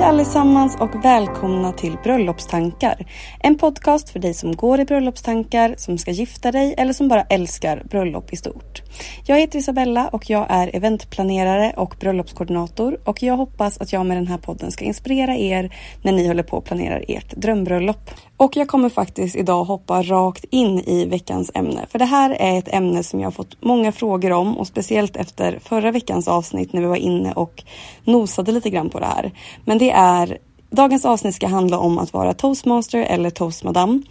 Hej 0.00 0.08
allesammans 0.08 0.76
och 0.80 1.04
välkomna 1.04 1.72
till 1.72 1.96
Bröllopstankar. 2.02 3.06
En 3.40 3.58
podcast 3.58 4.10
för 4.10 4.18
dig 4.18 4.34
som 4.34 4.56
går 4.56 4.80
i 4.80 4.84
bröllopstankar, 4.84 5.74
som 5.78 5.98
ska 5.98 6.10
gifta 6.10 6.52
dig 6.52 6.74
eller 6.78 6.92
som 6.92 7.08
bara 7.08 7.22
älskar 7.22 7.82
bröllop 7.90 8.32
i 8.32 8.36
stort. 8.36 8.82
Jag 9.26 9.40
heter 9.40 9.58
Isabella 9.58 10.08
och 10.08 10.30
jag 10.30 10.46
är 10.48 10.76
eventplanerare 10.76 11.72
och 11.76 11.96
bröllopskoordinator 12.00 13.00
och 13.04 13.22
jag 13.22 13.36
hoppas 13.36 13.78
att 13.78 13.92
jag 13.92 14.06
med 14.06 14.16
den 14.16 14.26
här 14.26 14.38
podden 14.38 14.72
ska 14.72 14.84
inspirera 14.84 15.36
er 15.36 15.74
när 16.02 16.12
ni 16.12 16.28
håller 16.28 16.42
på 16.42 16.56
och 16.56 16.64
planerar 16.64 17.04
ert 17.08 17.36
drömbröllop. 17.36 18.10
Och 18.36 18.56
jag 18.56 18.68
kommer 18.68 18.88
faktiskt 18.88 19.36
idag 19.36 19.64
hoppa 19.64 20.02
rakt 20.02 20.44
in 20.50 20.78
i 20.78 21.04
veckans 21.04 21.50
ämne. 21.54 21.86
För 21.90 21.98
det 21.98 22.04
här 22.04 22.30
är 22.30 22.58
ett 22.58 22.74
ämne 22.74 23.02
som 23.02 23.20
jag 23.20 23.26
har 23.26 23.32
fått 23.32 23.62
många 23.62 23.92
frågor 23.92 24.32
om 24.32 24.58
och 24.58 24.66
speciellt 24.66 25.16
efter 25.16 25.58
förra 25.64 25.90
veckans 25.90 26.28
avsnitt 26.28 26.72
när 26.72 26.80
vi 26.80 26.86
var 26.86 26.96
inne 26.96 27.32
och 27.32 27.62
nosade 28.04 28.52
lite 28.52 28.70
grann 28.70 28.90
på 28.90 29.00
det 29.00 29.06
här. 29.06 29.32
Men 29.64 29.78
det 29.78 29.89
är 29.90 30.38
Dagens 30.72 31.04
avsnitt 31.04 31.34
ska 31.34 31.46
handla 31.46 31.78
om 31.78 31.98
att 31.98 32.12
vara 32.12 32.34
toastmaster 32.34 32.98
eller 32.98 33.30
toastmadam. 33.30 34.02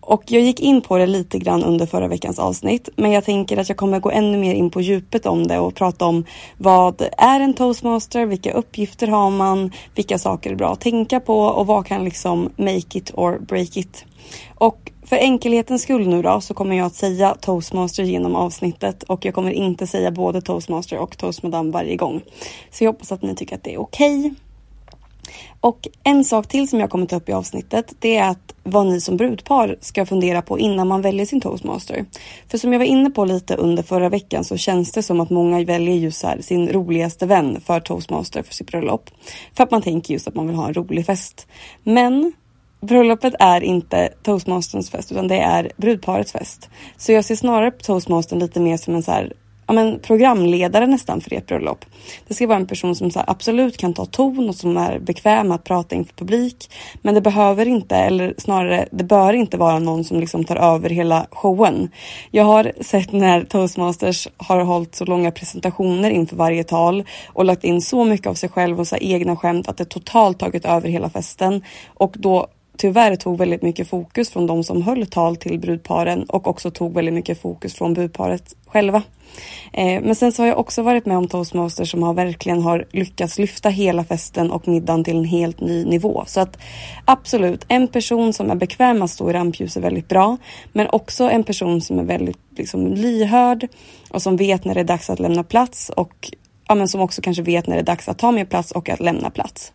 Och 0.00 0.22
jag 0.26 0.42
gick 0.42 0.60
in 0.60 0.80
på 0.80 0.98
det 0.98 1.06
lite 1.06 1.38
grann 1.38 1.64
under 1.64 1.86
förra 1.86 2.08
veckans 2.08 2.38
avsnitt. 2.38 2.88
Men 2.96 3.12
jag 3.12 3.24
tänker 3.24 3.56
att 3.56 3.68
jag 3.68 3.78
kommer 3.78 4.00
gå 4.00 4.10
ännu 4.10 4.38
mer 4.38 4.54
in 4.54 4.70
på 4.70 4.80
djupet 4.80 5.26
om 5.26 5.46
det 5.46 5.58
och 5.58 5.74
prata 5.74 6.06
om 6.06 6.24
vad 6.56 7.02
är 7.18 7.40
en 7.40 7.54
toastmaster? 7.54 8.26
Vilka 8.26 8.52
uppgifter 8.52 9.08
har 9.08 9.30
man? 9.30 9.72
Vilka 9.94 10.18
saker 10.18 10.50
är 10.50 10.54
bra 10.54 10.72
att 10.72 10.80
tänka 10.80 11.20
på? 11.20 11.40
Och 11.40 11.66
vad 11.66 11.86
kan 11.86 12.04
liksom 12.04 12.50
make 12.56 12.98
it 12.98 13.10
or 13.14 13.38
break 13.38 13.76
it? 13.76 14.04
Och 14.54 14.92
för 15.02 15.16
enkelhetens 15.16 15.82
skull 15.82 16.08
nu 16.08 16.22
då 16.22 16.40
så 16.40 16.54
kommer 16.54 16.76
jag 16.76 16.86
att 16.86 16.94
säga 16.94 17.34
toastmaster 17.40 18.02
genom 18.02 18.36
avsnittet 18.36 19.02
och 19.02 19.24
jag 19.24 19.34
kommer 19.34 19.50
inte 19.50 19.86
säga 19.86 20.10
både 20.10 20.40
toastmaster 20.40 20.98
och 20.98 21.18
toastmadam 21.18 21.70
varje 21.70 21.96
gång. 21.96 22.20
Så 22.70 22.84
jag 22.84 22.92
hoppas 22.92 23.12
att 23.12 23.22
ni 23.22 23.34
tycker 23.36 23.56
att 23.56 23.64
det 23.64 23.74
är 23.74 23.80
okej. 23.80 24.18
Okay. 24.18 24.34
Och 25.60 25.88
en 26.04 26.24
sak 26.24 26.48
till 26.48 26.68
som 26.68 26.80
jag 26.80 26.90
kommer 26.90 27.06
ta 27.06 27.16
upp 27.16 27.28
i 27.28 27.32
avsnittet, 27.32 27.94
det 27.98 28.16
är 28.16 28.28
att 28.28 28.54
vad 28.62 28.86
ni 28.86 29.00
som 29.00 29.16
brudpar 29.16 29.76
ska 29.80 30.06
fundera 30.06 30.42
på 30.42 30.58
innan 30.58 30.88
man 30.88 31.02
väljer 31.02 31.26
sin 31.26 31.40
toastmaster. 31.40 32.04
För 32.48 32.58
som 32.58 32.72
jag 32.72 32.80
var 32.80 32.86
inne 32.86 33.10
på 33.10 33.24
lite 33.24 33.54
under 33.54 33.82
förra 33.82 34.08
veckan 34.08 34.44
så 34.44 34.56
känns 34.56 34.92
det 34.92 35.02
som 35.02 35.20
att 35.20 35.30
många 35.30 35.64
väljer 35.64 35.94
just 35.94 36.22
här 36.22 36.40
sin 36.40 36.68
roligaste 36.68 37.26
vän 37.26 37.60
för 37.60 37.80
toastmaster 37.80 38.42
för 38.42 38.54
sitt 38.54 38.66
bröllop. 38.66 39.10
För 39.56 39.64
att 39.64 39.70
man 39.70 39.82
tänker 39.82 40.14
just 40.14 40.28
att 40.28 40.34
man 40.34 40.46
vill 40.46 40.56
ha 40.56 40.68
en 40.68 40.74
rolig 40.74 41.06
fest. 41.06 41.46
Men 41.82 42.32
bröllopet 42.80 43.34
är 43.38 43.60
inte 43.60 44.08
toastmasterns 44.22 44.90
fest 44.90 45.12
utan 45.12 45.28
det 45.28 45.38
är 45.38 45.72
brudparets 45.76 46.32
fest. 46.32 46.68
Så 46.96 47.12
jag 47.12 47.24
ser 47.24 47.36
snarare 47.36 47.70
på 47.70 47.82
toastmastern 47.82 48.38
lite 48.38 48.60
mer 48.60 48.76
som 48.76 48.94
en 48.94 49.02
så 49.02 49.12
här 49.12 49.32
ja, 49.70 49.74
men, 49.74 49.98
programledare 49.98 50.86
nästan 50.86 51.20
för 51.20 51.32
ert 51.32 51.46
bröllop. 51.46 51.84
Det 52.28 52.34
ska 52.34 52.46
vara 52.46 52.58
en 52.58 52.66
person 52.66 52.96
som 52.96 53.10
så 53.10 53.22
absolut 53.26 53.76
kan 53.76 53.94
ta 53.94 54.06
ton 54.06 54.48
och 54.48 54.54
som 54.54 54.76
är 54.76 54.98
bekväm 54.98 55.52
att 55.52 55.64
prata 55.64 55.94
inför 55.94 56.14
publik. 56.14 56.70
Men 57.02 57.14
det 57.14 57.20
behöver 57.20 57.68
inte, 57.68 57.96
eller 57.96 58.34
snarare 58.38 58.88
det 58.90 59.04
bör 59.04 59.32
inte 59.32 59.56
vara 59.56 59.78
någon 59.78 60.04
som 60.04 60.20
liksom 60.20 60.44
tar 60.44 60.56
över 60.56 60.90
hela 60.90 61.26
showen. 61.30 61.90
Jag 62.30 62.44
har 62.44 62.72
sett 62.80 63.12
när 63.12 63.44
toastmasters 63.44 64.28
har 64.36 64.60
hållit 64.60 64.94
så 64.94 65.04
långa 65.04 65.30
presentationer 65.30 66.10
inför 66.10 66.36
varje 66.36 66.64
tal 66.64 67.04
och 67.26 67.44
lagt 67.44 67.64
in 67.64 67.82
så 67.82 68.04
mycket 68.04 68.26
av 68.26 68.34
sig 68.34 68.48
själv 68.48 68.80
och 68.80 68.88
så 68.88 68.96
egna 68.96 69.36
skämt 69.36 69.68
att 69.68 69.76
det 69.76 69.84
totalt 69.84 70.38
tagit 70.38 70.64
över 70.64 70.88
hela 70.88 71.10
festen 71.10 71.64
och 71.88 72.14
då 72.18 72.46
tyvärr 72.76 73.16
tog 73.16 73.38
väldigt 73.38 73.62
mycket 73.62 73.88
fokus 73.88 74.30
från 74.30 74.46
de 74.46 74.64
som 74.64 74.82
höll 74.82 75.06
tal 75.06 75.36
till 75.36 75.58
brudparen 75.58 76.24
och 76.24 76.48
också 76.48 76.70
tog 76.70 76.94
väldigt 76.94 77.14
mycket 77.14 77.42
fokus 77.42 77.74
från 77.74 77.94
brudparet 77.94 78.56
själva. 78.66 79.02
Eh, 79.72 80.02
men 80.02 80.14
sen 80.14 80.32
så 80.32 80.42
har 80.42 80.48
jag 80.48 80.58
också 80.58 80.82
varit 80.82 81.06
med 81.06 81.16
om 81.16 81.28
toastmasters 81.28 81.90
som 81.90 82.02
har 82.02 82.14
verkligen 82.14 82.62
har 82.62 82.86
lyckats 82.92 83.38
lyfta 83.38 83.68
hela 83.68 84.04
festen 84.04 84.50
och 84.50 84.68
middagen 84.68 85.04
till 85.04 85.16
en 85.16 85.24
helt 85.24 85.60
ny 85.60 85.84
nivå. 85.84 86.24
Så 86.26 86.40
att 86.40 86.58
absolut, 87.04 87.64
en 87.68 87.88
person 87.88 88.32
som 88.32 88.50
är 88.50 88.54
bekväm 88.54 89.02
att 89.02 89.10
stå 89.10 89.30
i 89.30 89.32
rampljus 89.32 89.76
är 89.76 89.80
väldigt 89.80 90.08
bra. 90.08 90.36
Men 90.72 90.86
också 90.90 91.30
en 91.30 91.44
person 91.44 91.80
som 91.80 91.98
är 91.98 92.04
väldigt 92.04 92.38
liksom, 92.56 92.94
lyhörd 92.94 93.68
och 94.10 94.22
som 94.22 94.36
vet 94.36 94.64
när 94.64 94.74
det 94.74 94.80
är 94.80 94.84
dags 94.84 95.10
att 95.10 95.20
lämna 95.20 95.44
plats 95.44 95.90
och 95.96 96.30
ja, 96.68 96.74
men 96.74 96.88
som 96.88 97.00
också 97.00 97.22
kanske 97.22 97.42
vet 97.42 97.66
när 97.66 97.76
det 97.76 97.82
är 97.82 97.86
dags 97.86 98.08
att 98.08 98.18
ta 98.18 98.30
mer 98.32 98.44
plats 98.44 98.72
och 98.72 98.88
att 98.88 99.00
lämna 99.00 99.30
plats. 99.30 99.72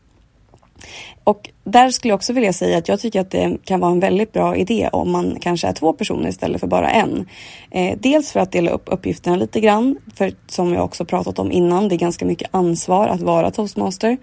Och 1.23 1.49
där 1.63 1.89
skulle 1.89 2.11
jag 2.11 2.15
också 2.15 2.33
vilja 2.33 2.53
säga 2.53 2.77
att 2.77 2.87
jag 2.87 2.99
tycker 2.99 3.21
att 3.21 3.31
det 3.31 3.57
kan 3.63 3.79
vara 3.79 3.91
en 3.91 3.99
väldigt 3.99 4.33
bra 4.33 4.55
idé 4.55 4.89
om 4.91 5.11
man 5.11 5.37
kanske 5.41 5.67
är 5.67 5.73
två 5.73 5.93
personer 5.93 6.29
istället 6.29 6.61
för 6.61 6.67
bara 6.67 6.89
en. 6.89 7.25
Eh, 7.71 7.97
dels 7.99 8.31
för 8.31 8.39
att 8.39 8.51
dela 8.51 8.71
upp 8.71 8.83
uppgifterna 8.85 9.35
lite 9.35 9.59
grann, 9.59 9.97
för 10.15 10.31
som 10.47 10.73
jag 10.73 10.85
också 10.85 11.05
pratat 11.05 11.39
om 11.39 11.51
innan, 11.51 11.87
det 11.87 11.95
är 11.95 11.97
ganska 11.97 12.25
mycket 12.25 12.49
ansvar 12.51 13.07
att 13.07 13.21
vara 13.21 13.51
toastmaster. 13.51 14.17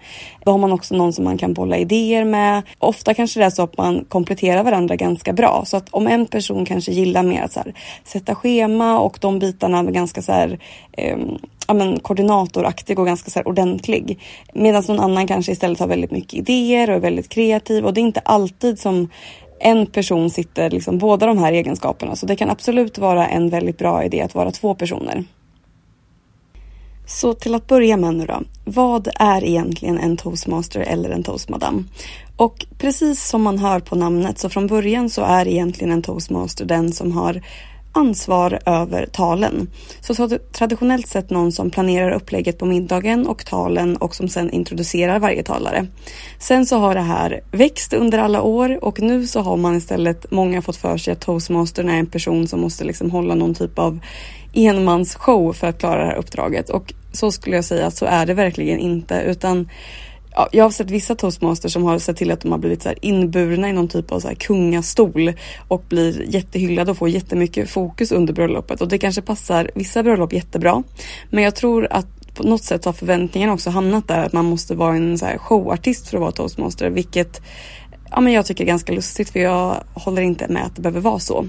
Då 0.45 0.51
har 0.51 0.57
man 0.57 0.71
också 0.71 0.95
någon 0.95 1.13
som 1.13 1.23
man 1.25 1.37
kan 1.37 1.53
bolla 1.53 1.77
idéer 1.77 2.25
med. 2.25 2.61
Ofta 2.79 3.13
kanske 3.13 3.39
det 3.39 3.45
är 3.45 3.49
så 3.49 3.63
att 3.63 3.77
man 3.77 4.05
kompletterar 4.09 4.63
varandra 4.63 4.95
ganska 4.95 5.33
bra, 5.33 5.63
så 5.65 5.77
att 5.77 5.89
om 5.89 6.07
en 6.07 6.25
person 6.25 6.65
kanske 6.65 6.91
gillar 6.91 7.23
mer 7.23 7.41
att 7.41 7.51
så 7.51 7.59
här, 7.59 7.73
sätta 8.03 8.35
schema 8.35 8.99
och 8.99 9.17
de 9.21 9.39
bitarna 9.39 9.79
är 9.79 9.83
ganska 9.83 10.21
så 10.21 10.31
här, 10.31 10.59
eh, 10.91 11.17
ja, 11.67 11.73
men, 11.73 11.99
koordinatoraktig 11.99 12.99
och 12.99 13.05
ganska 13.05 13.31
så 13.31 13.39
här 13.39 13.47
ordentlig. 13.47 14.19
Medan 14.53 14.83
någon 14.87 14.99
annan 14.99 15.27
kanske 15.27 15.51
istället 15.51 15.79
har 15.79 15.87
väldigt 15.87 16.11
mycket 16.11 16.33
idéer 16.33 16.89
och 16.89 16.95
är 16.95 16.99
väldigt 16.99 17.29
kreativ 17.29 17.85
och 17.85 17.93
det 17.93 18.01
är 18.01 18.05
inte 18.05 18.19
alltid 18.19 18.79
som 18.79 19.09
en 19.59 19.85
person 19.85 20.29
sitter 20.29 20.69
liksom 20.69 20.97
båda 20.97 21.25
de 21.25 21.37
här 21.37 21.53
egenskaperna. 21.53 22.15
Så 22.15 22.25
det 22.25 22.35
kan 22.35 22.49
absolut 22.49 22.97
vara 22.97 23.27
en 23.27 23.49
väldigt 23.49 23.77
bra 23.77 24.03
idé 24.03 24.21
att 24.21 24.35
vara 24.35 24.51
två 24.51 24.75
personer. 24.75 25.25
Så 27.05 27.33
till 27.33 27.55
att 27.55 27.67
börja 27.67 27.97
med 27.97 28.15
nu 28.15 28.25
då. 28.25 28.41
Vad 28.65 29.07
är 29.15 29.43
egentligen 29.43 29.97
en 29.99 30.17
toastmaster 30.17 30.79
eller 30.79 31.09
en 31.09 31.23
toastmadam? 31.23 31.89
Och 32.37 32.65
precis 32.77 33.27
som 33.27 33.41
man 33.41 33.59
hör 33.59 33.79
på 33.79 33.95
namnet 33.95 34.39
så 34.39 34.49
från 34.49 34.67
början 34.67 35.09
så 35.09 35.21
är 35.21 35.47
egentligen 35.47 35.93
en 35.93 36.01
toastmaster 36.01 36.65
den 36.65 36.91
som 36.91 37.11
har 37.11 37.41
ansvar 37.93 38.59
över 38.65 39.05
talen. 39.05 39.69
Så 40.01 40.29
traditionellt 40.51 41.07
sett 41.07 41.29
någon 41.29 41.51
som 41.51 41.69
planerar 41.69 42.11
upplägget 42.11 42.57
på 42.57 42.65
middagen 42.65 43.27
och 43.27 43.45
talen 43.45 43.97
och 43.97 44.15
som 44.15 44.27
sen 44.27 44.49
introducerar 44.51 45.19
varje 45.19 45.43
talare. 45.43 45.87
Sen 46.39 46.65
så 46.65 46.77
har 46.77 46.95
det 46.95 47.01
här 47.01 47.41
växt 47.51 47.93
under 47.93 48.17
alla 48.17 48.41
år 48.41 48.83
och 48.83 49.01
nu 49.01 49.27
så 49.27 49.41
har 49.41 49.57
man 49.57 49.75
istället 49.75 50.31
många 50.31 50.61
fått 50.61 50.77
för 50.77 50.97
sig 50.97 51.11
att 51.11 51.21
toastmastern 51.21 51.89
är 51.89 51.99
en 51.99 52.07
person 52.07 52.47
som 52.47 52.61
måste 52.61 52.83
liksom 52.83 53.11
hålla 53.11 53.35
någon 53.35 53.53
typ 53.53 53.79
av 53.79 53.99
enmansshow 54.53 55.53
för 55.53 55.67
att 55.67 55.79
klara 55.79 56.01
det 56.01 56.05
här 56.05 56.17
uppdraget 56.17 56.69
och 56.69 56.93
så 57.11 57.31
skulle 57.31 57.55
jag 57.55 57.65
säga 57.65 57.87
att 57.87 57.95
så 57.95 58.05
är 58.05 58.25
det 58.25 58.33
verkligen 58.33 58.79
inte 58.79 59.23
utan 59.27 59.69
ja, 60.35 60.49
jag 60.51 60.63
har 60.63 60.71
sett 60.71 60.91
vissa 60.91 61.15
toastmasters 61.15 61.73
som 61.73 61.83
har 61.83 61.99
sett 61.99 62.17
till 62.17 62.31
att 62.31 62.41
de 62.41 62.51
har 62.51 62.59
blivit 62.59 62.83
så 62.83 62.93
inburna 63.01 63.69
i 63.69 63.73
någon 63.73 63.87
typ 63.87 64.11
av 64.11 64.19
så 64.19 64.27
här 64.27 64.35
kungastol 64.35 65.33
och 65.67 65.83
blir 65.89 66.35
jättehyllade 66.35 66.91
och 66.91 66.97
får 66.97 67.09
jättemycket 67.09 67.69
fokus 67.69 68.11
under 68.11 68.33
bröllopet 68.33 68.81
och 68.81 68.87
det 68.87 68.97
kanske 68.97 69.21
passar 69.21 69.71
vissa 69.75 70.03
bröllop 70.03 70.33
jättebra. 70.33 70.83
Men 71.29 71.43
jag 71.43 71.55
tror 71.55 71.87
att 71.91 72.07
på 72.35 72.43
något 72.43 72.63
sätt 72.63 72.85
har 72.85 72.93
förväntningarna 72.93 73.53
också 73.53 73.69
hamnat 73.69 74.07
där 74.07 74.25
att 74.25 74.33
man 74.33 74.45
måste 74.45 74.75
vara 74.75 74.95
en 74.95 75.17
så 75.17 75.25
här 75.25 75.37
showartist 75.37 76.07
för 76.07 76.17
att 76.17 76.21
vara 76.21 76.31
toastmaster, 76.31 76.89
vilket 76.89 77.41
ja, 78.11 78.21
men 78.21 78.33
jag 78.33 78.45
tycker 78.45 78.63
är 78.63 78.67
ganska 78.67 78.93
lustigt 78.93 79.29
för 79.29 79.39
jag 79.39 79.83
håller 79.93 80.21
inte 80.21 80.47
med 80.47 80.65
att 80.65 80.75
det 80.75 80.81
behöver 80.81 81.01
vara 81.01 81.19
så. 81.19 81.45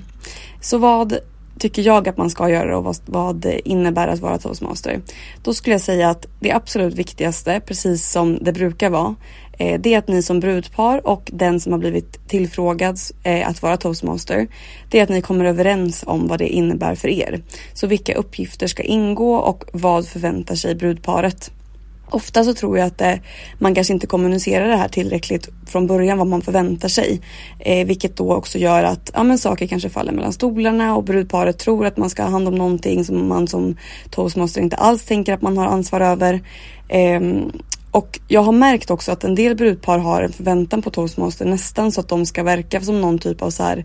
Så 0.60 0.78
vad 0.78 1.18
tycker 1.58 1.82
jag 1.82 2.08
att 2.08 2.16
man 2.16 2.30
ska 2.30 2.48
göra 2.48 2.78
och 2.78 2.84
vad, 2.84 2.96
vad 3.06 3.36
det 3.36 3.68
innebär 3.68 4.08
att 4.08 4.20
vara 4.20 4.38
toastmaster. 4.38 5.00
Då 5.42 5.54
skulle 5.54 5.74
jag 5.74 5.80
säga 5.80 6.10
att 6.10 6.26
det 6.40 6.52
absolut 6.52 6.94
viktigaste, 6.94 7.60
precis 7.66 8.10
som 8.10 8.38
det 8.40 8.52
brukar 8.52 8.90
vara, 8.90 9.14
eh, 9.58 9.80
det 9.80 9.94
är 9.94 9.98
att 9.98 10.08
ni 10.08 10.22
som 10.22 10.40
brudpar 10.40 11.06
och 11.06 11.30
den 11.32 11.60
som 11.60 11.72
har 11.72 11.78
blivit 11.78 12.28
tillfrågad 12.28 12.98
eh, 13.22 13.48
att 13.48 13.62
vara 13.62 13.76
toastmaster, 13.76 14.46
det 14.90 14.98
är 14.98 15.02
att 15.02 15.08
ni 15.08 15.22
kommer 15.22 15.44
överens 15.44 16.04
om 16.06 16.28
vad 16.28 16.38
det 16.38 16.48
innebär 16.48 16.94
för 16.94 17.08
er. 17.08 17.42
Så 17.72 17.86
vilka 17.86 18.14
uppgifter 18.14 18.66
ska 18.66 18.82
ingå 18.82 19.34
och 19.34 19.64
vad 19.72 20.08
förväntar 20.08 20.54
sig 20.54 20.74
brudparet? 20.74 21.50
Ofta 22.10 22.44
så 22.44 22.54
tror 22.54 22.78
jag 22.78 22.86
att 22.86 23.00
eh, 23.00 23.14
man 23.58 23.74
kanske 23.74 23.92
inte 23.92 24.06
kommunicerar 24.06 24.68
det 24.68 24.76
här 24.76 24.88
tillräckligt 24.88 25.48
från 25.66 25.86
början 25.86 26.18
vad 26.18 26.26
man 26.26 26.42
förväntar 26.42 26.88
sig. 26.88 27.20
Eh, 27.58 27.86
vilket 27.86 28.16
då 28.16 28.34
också 28.34 28.58
gör 28.58 28.84
att 28.84 29.10
ja, 29.14 29.22
men 29.22 29.38
saker 29.38 29.66
kanske 29.66 29.90
faller 29.90 30.12
mellan 30.12 30.32
stolarna 30.32 30.96
och 30.96 31.04
brudparet 31.04 31.58
tror 31.58 31.86
att 31.86 31.96
man 31.96 32.10
ska 32.10 32.22
ha 32.22 32.30
hand 32.30 32.48
om 32.48 32.54
någonting 32.54 33.04
som 33.04 33.28
man 33.28 33.48
som 33.48 33.76
toastmaster 34.10 34.60
inte 34.60 34.76
alls 34.76 35.04
tänker 35.04 35.32
att 35.32 35.42
man 35.42 35.58
har 35.58 35.66
ansvar 35.66 36.00
över. 36.00 36.42
Eh, 36.88 37.20
och 37.90 38.20
jag 38.28 38.42
har 38.42 38.52
märkt 38.52 38.90
också 38.90 39.12
att 39.12 39.24
en 39.24 39.34
del 39.34 39.56
brudpar 39.56 39.98
har 39.98 40.22
en 40.22 40.32
förväntan 40.32 40.82
på 40.82 40.90
toastmaster 40.90 41.44
nästan 41.44 41.92
så 41.92 42.00
att 42.00 42.08
de 42.08 42.26
ska 42.26 42.42
verka 42.42 42.80
som 42.80 43.00
någon 43.00 43.18
typ 43.18 43.42
av 43.42 43.50
så 43.50 43.62
här 43.62 43.84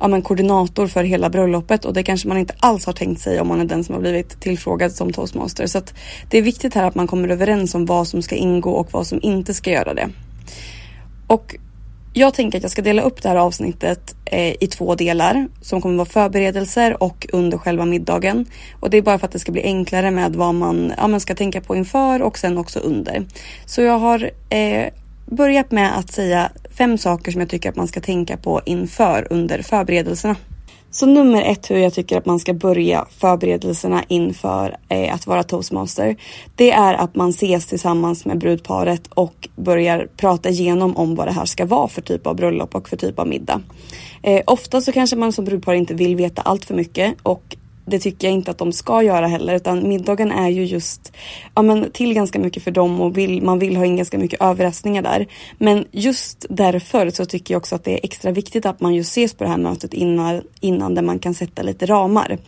ja, 0.00 0.08
men 0.08 0.22
koordinator 0.22 0.86
för 0.86 1.04
hela 1.04 1.30
bröllopet 1.30 1.84
och 1.84 1.92
det 1.92 2.02
kanske 2.02 2.28
man 2.28 2.38
inte 2.38 2.54
alls 2.58 2.86
har 2.86 2.92
tänkt 2.92 3.20
sig 3.20 3.40
om 3.40 3.48
man 3.48 3.60
är 3.60 3.64
den 3.64 3.84
som 3.84 3.94
har 3.94 4.02
blivit 4.02 4.40
tillfrågad 4.40 4.92
som 4.92 5.12
toastmaster. 5.12 5.66
Så 5.66 5.78
att 5.78 5.94
det 6.30 6.38
är 6.38 6.42
viktigt 6.42 6.74
här 6.74 6.84
att 6.84 6.94
man 6.94 7.06
kommer 7.06 7.28
överens 7.28 7.74
om 7.74 7.86
vad 7.86 8.08
som 8.08 8.22
ska 8.22 8.36
ingå 8.36 8.70
och 8.70 8.92
vad 8.92 9.06
som 9.06 9.18
inte 9.22 9.54
ska 9.54 9.70
göra 9.70 9.94
det. 9.94 10.08
Och 11.26 11.56
jag 12.16 12.34
tänker 12.34 12.58
att 12.58 12.62
jag 12.62 12.70
ska 12.70 12.82
dela 12.82 13.02
upp 13.02 13.22
det 13.22 13.28
här 13.28 13.36
avsnittet 13.36 14.16
eh, 14.24 14.54
i 14.60 14.66
två 14.66 14.94
delar 14.94 15.48
som 15.60 15.80
kommer 15.80 15.96
vara 15.96 16.08
förberedelser 16.08 17.02
och 17.02 17.26
under 17.32 17.58
själva 17.58 17.84
middagen. 17.84 18.46
Och 18.80 18.90
det 18.90 18.96
är 18.96 19.02
bara 19.02 19.18
för 19.18 19.26
att 19.26 19.32
det 19.32 19.38
ska 19.38 19.52
bli 19.52 19.62
enklare 19.62 20.10
med 20.10 20.36
vad 20.36 20.54
man, 20.54 20.92
ja, 20.96 21.08
man 21.08 21.20
ska 21.20 21.34
tänka 21.34 21.60
på 21.60 21.76
inför 21.76 22.22
och 22.22 22.38
sen 22.38 22.58
också 22.58 22.78
under. 22.78 23.24
Så 23.66 23.82
jag 23.82 23.98
har 23.98 24.30
eh, 24.50 24.86
börjat 25.26 25.70
med 25.70 25.98
att 25.98 26.12
säga 26.12 26.50
fem 26.70 26.98
saker 26.98 27.32
som 27.32 27.40
jag 27.40 27.50
tycker 27.50 27.68
att 27.68 27.76
man 27.76 27.88
ska 27.88 28.00
tänka 28.00 28.36
på 28.36 28.60
inför 28.64 29.26
under 29.30 29.62
förberedelserna. 29.62 30.36
Så 30.90 31.06
nummer 31.06 31.42
ett 31.42 31.70
hur 31.70 31.76
jag 31.76 31.94
tycker 31.94 32.18
att 32.18 32.26
man 32.26 32.38
ska 32.38 32.54
börja 32.54 33.06
förberedelserna 33.18 34.04
inför 34.08 34.76
eh, 34.88 35.14
att 35.14 35.26
vara 35.26 35.42
toastmaster. 35.42 36.16
Det 36.56 36.72
är 36.72 36.94
att 36.94 37.16
man 37.16 37.30
ses 37.30 37.66
tillsammans 37.66 38.24
med 38.24 38.38
brudparet 38.38 39.06
och 39.06 39.48
börjar 39.56 40.08
prata 40.16 40.48
igenom 40.48 40.96
om 40.96 41.14
vad 41.14 41.26
det 41.26 41.32
här 41.32 41.44
ska 41.44 41.66
vara 41.66 41.88
för 41.88 42.02
typ 42.02 42.26
av 42.26 42.36
bröllop 42.36 42.74
och 42.74 42.88
för 42.88 42.96
typ 42.96 43.18
av 43.18 43.28
middag. 43.28 43.60
Eh, 44.22 44.42
ofta 44.46 44.80
så 44.80 44.92
kanske 44.92 45.16
man 45.16 45.32
som 45.32 45.44
brudpar 45.44 45.74
inte 45.74 45.94
vill 45.94 46.16
veta 46.16 46.42
allt 46.42 46.64
för 46.64 46.74
mycket 46.74 47.14
och 47.22 47.56
det 47.86 47.98
tycker 47.98 48.26
jag 48.26 48.34
inte 48.34 48.50
att 48.50 48.58
de 48.58 48.72
ska 48.72 49.02
göra 49.02 49.26
heller 49.26 49.54
utan 49.54 49.88
middagen 49.88 50.32
är 50.32 50.48
ju 50.48 50.64
just 50.64 51.12
ja, 51.54 51.62
men 51.62 51.90
till 51.90 52.14
ganska 52.14 52.38
mycket 52.38 52.62
för 52.62 52.70
dem 52.70 53.00
och 53.00 53.18
vill, 53.18 53.42
man 53.42 53.58
vill 53.58 53.76
ha 53.76 53.84
in 53.84 53.96
ganska 53.96 54.18
mycket 54.18 54.42
överraskningar 54.42 55.02
där. 55.02 55.26
Men 55.58 55.84
just 55.90 56.46
därför 56.48 57.10
så 57.10 57.24
tycker 57.24 57.54
jag 57.54 57.60
också 57.60 57.74
att 57.74 57.84
det 57.84 57.92
är 57.92 58.00
extra 58.02 58.30
viktigt 58.30 58.66
att 58.66 58.80
man 58.80 58.94
just 58.94 59.10
ses 59.10 59.34
på 59.34 59.44
det 59.44 59.50
här 59.50 59.58
mötet 59.58 59.94
innan, 59.94 60.42
innan 60.60 60.94
där 60.94 61.02
man 61.02 61.18
kan 61.18 61.34
sätta 61.34 61.62
lite 61.62 61.86
ramar. 61.86 62.38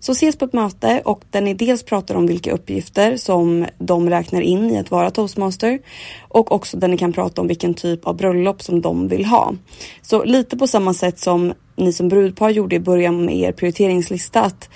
Så 0.00 0.12
ses 0.12 0.36
på 0.36 0.44
ett 0.44 0.52
möte 0.52 1.02
och 1.04 1.24
där 1.30 1.40
ni 1.40 1.54
dels 1.54 1.82
pratar 1.82 2.14
om 2.14 2.26
vilka 2.26 2.52
uppgifter 2.52 3.16
som 3.16 3.66
de 3.78 4.10
räknar 4.10 4.40
in 4.40 4.70
i 4.70 4.78
att 4.78 4.90
vara 4.90 5.10
toastmaster 5.10 5.78
och 6.20 6.52
också 6.52 6.76
där 6.76 6.88
ni 6.88 6.98
kan 6.98 7.12
prata 7.12 7.40
om 7.40 7.48
vilken 7.48 7.74
typ 7.74 8.06
av 8.06 8.16
bröllop 8.16 8.62
som 8.62 8.80
de 8.80 9.08
vill 9.08 9.24
ha. 9.24 9.54
Så 10.02 10.24
lite 10.24 10.56
på 10.56 10.66
samma 10.66 10.94
sätt 10.94 11.18
som 11.18 11.52
ni 11.80 11.92
som 11.92 12.08
brudpar 12.08 12.50
gjorde 12.50 12.76
i 12.76 12.80
början 12.80 13.24
med 13.24 13.36
er 13.36 13.52
prioriteringslista 13.52 14.40
att 14.40 14.68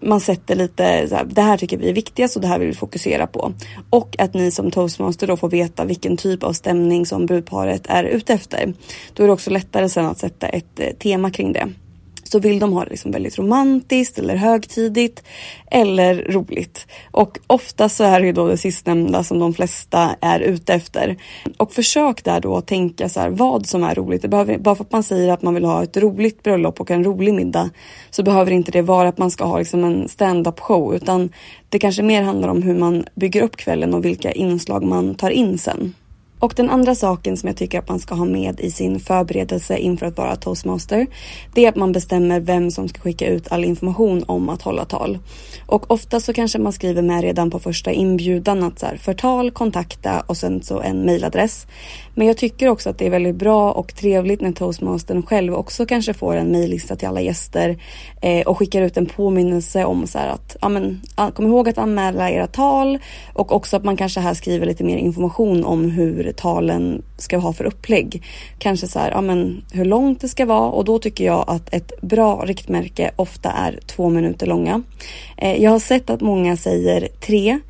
man 0.00 0.20
sätter 0.20 0.54
lite 0.54 1.08
så 1.08 1.14
här, 1.14 1.24
det 1.24 1.42
här 1.42 1.56
tycker 1.56 1.78
vi 1.78 1.88
är 1.88 1.92
viktigast 1.92 2.36
och 2.36 2.42
det 2.42 2.48
här 2.48 2.58
vill 2.58 2.68
vi 2.68 2.74
fokusera 2.74 3.26
på. 3.26 3.52
Och 3.90 4.16
att 4.18 4.34
ni 4.34 4.50
som 4.50 4.70
toastmaster 4.70 5.26
då 5.26 5.36
får 5.36 5.48
veta 5.48 5.84
vilken 5.84 6.16
typ 6.16 6.42
av 6.42 6.52
stämning 6.52 7.06
som 7.06 7.26
brudparet 7.26 7.86
är 7.88 8.04
ute 8.04 8.32
efter. 8.32 8.72
Då 9.14 9.22
är 9.22 9.26
det 9.26 9.32
också 9.32 9.50
lättare 9.50 9.88
sen 9.88 10.06
att 10.06 10.18
sätta 10.18 10.48
ett 10.48 10.80
eh, 10.80 10.86
tema 10.98 11.30
kring 11.30 11.52
det 11.52 11.68
så 12.32 12.38
vill 12.38 12.58
de 12.58 12.72
ha 12.72 12.84
det 12.84 12.90
liksom 12.90 13.10
väldigt 13.10 13.38
romantiskt 13.38 14.18
eller 14.18 14.36
högtidigt 14.36 15.22
eller 15.70 16.14
roligt. 16.14 16.86
Och 17.10 17.38
ofta 17.46 17.88
så 17.88 18.04
är 18.04 18.20
det 18.20 18.26
ju 18.26 18.32
då 18.32 18.46
det 18.46 18.56
sistnämnda 18.56 19.24
som 19.24 19.38
de 19.38 19.54
flesta 19.54 20.16
är 20.20 20.40
ute 20.40 20.74
efter. 20.74 21.16
Och 21.56 21.72
försök 21.72 22.24
där 22.24 22.40
då 22.40 22.56
att 22.56 22.66
tänka 22.66 23.08
så 23.08 23.20
här, 23.20 23.30
vad 23.30 23.66
som 23.66 23.84
är 23.84 23.94
roligt. 23.94 24.22
Det 24.22 24.28
behöver, 24.28 24.58
bara 24.58 24.74
för 24.74 24.84
att 24.84 24.92
man 24.92 25.02
säger 25.02 25.32
att 25.32 25.42
man 25.42 25.54
vill 25.54 25.64
ha 25.64 25.82
ett 25.82 25.96
roligt 25.96 26.42
bröllop 26.42 26.80
och 26.80 26.90
en 26.90 27.04
rolig 27.04 27.34
middag 27.34 27.70
så 28.10 28.22
behöver 28.22 28.52
inte 28.52 28.72
det 28.72 28.82
vara 28.82 29.08
att 29.08 29.18
man 29.18 29.30
ska 29.30 29.44
ha 29.44 29.58
liksom 29.58 29.84
en 29.84 30.08
stand-up 30.08 30.60
show 30.60 30.94
utan 30.94 31.32
det 31.68 31.78
kanske 31.78 32.02
mer 32.02 32.22
handlar 32.22 32.48
om 32.48 32.62
hur 32.62 32.74
man 32.74 33.04
bygger 33.14 33.42
upp 33.42 33.56
kvällen 33.56 33.94
och 33.94 34.04
vilka 34.04 34.32
inslag 34.32 34.84
man 34.84 35.14
tar 35.14 35.30
in 35.30 35.58
sen. 35.58 35.94
Och 36.40 36.52
den 36.56 36.70
andra 36.70 36.94
saken 36.94 37.36
som 37.36 37.46
jag 37.46 37.56
tycker 37.56 37.78
att 37.78 37.88
man 37.88 37.98
ska 37.98 38.14
ha 38.14 38.24
med 38.24 38.60
i 38.60 38.70
sin 38.70 39.00
förberedelse 39.00 39.78
inför 39.78 40.06
att 40.06 40.16
vara 40.16 40.36
toastmaster, 40.36 41.06
det 41.54 41.64
är 41.64 41.68
att 41.68 41.76
man 41.76 41.92
bestämmer 41.92 42.40
vem 42.40 42.70
som 42.70 42.88
ska 42.88 43.00
skicka 43.00 43.26
ut 43.26 43.52
all 43.52 43.64
information 43.64 44.24
om 44.26 44.48
att 44.48 44.62
hålla 44.62 44.84
tal. 44.84 45.18
Och 45.66 45.90
ofta 45.90 46.20
så 46.20 46.32
kanske 46.32 46.58
man 46.58 46.72
skriver 46.72 47.02
med 47.02 47.22
redan 47.22 47.50
på 47.50 47.58
första 47.58 47.92
inbjudan 47.92 48.62
att 48.62 48.78
så 48.78 48.86
här, 48.86 48.96
för 48.96 49.14
tal, 49.14 49.50
kontakta 49.50 50.20
och 50.26 50.36
sen 50.36 50.62
så 50.62 50.80
en 50.80 51.06
mailadress. 51.06 51.66
Men 52.14 52.26
jag 52.26 52.36
tycker 52.36 52.68
också 52.68 52.90
att 52.90 52.98
det 52.98 53.06
är 53.06 53.10
väldigt 53.10 53.36
bra 53.36 53.72
och 53.72 53.94
trevligt 53.94 54.40
när 54.40 54.52
toastmastern 54.52 55.22
själv 55.22 55.54
också 55.54 55.86
kanske 55.86 56.14
får 56.14 56.36
en 56.36 56.52
mejllista 56.52 56.96
till 56.96 57.08
alla 57.08 57.20
gäster 57.20 57.78
eh, 58.22 58.46
och 58.46 58.58
skickar 58.58 58.82
ut 58.82 58.96
en 58.96 59.06
påminnelse 59.06 59.84
om 59.84 60.06
så 60.06 60.18
att 60.18 60.56
ja, 60.60 60.68
men, 60.68 61.00
kom 61.34 61.46
ihåg 61.46 61.68
att 61.68 61.78
anmäla 61.78 62.30
era 62.30 62.46
tal 62.46 62.98
och 63.34 63.52
också 63.52 63.76
att 63.76 63.84
man 63.84 63.96
kanske 63.96 64.20
här 64.20 64.34
skriver 64.34 64.66
lite 64.66 64.84
mer 64.84 64.96
information 64.96 65.64
om 65.64 65.90
hur 65.90 66.29
talen 66.32 67.02
ska 67.16 67.38
ha 67.38 67.52
för 67.52 67.64
upplägg. 67.64 68.22
Kanske 68.58 68.86
så 68.86 68.98
här, 68.98 69.10
ja, 69.10 69.20
men, 69.20 69.64
hur 69.72 69.84
långt 69.84 70.20
det 70.20 70.28
ska 70.28 70.46
vara 70.46 70.70
och 70.70 70.84
då 70.84 70.98
tycker 70.98 71.24
jag 71.24 71.44
att 71.46 71.74
ett 71.74 72.00
bra 72.00 72.44
riktmärke 72.46 73.10
ofta 73.16 73.50
är 73.50 73.78
två 73.86 74.08
minuter 74.08 74.46
långa. 74.46 74.82
Eh, 75.36 75.62
jag 75.62 75.70
har 75.70 75.78
sett 75.78 76.10
att 76.10 76.20
många 76.20 76.56
säger 76.56 77.08
tre 77.20 77.60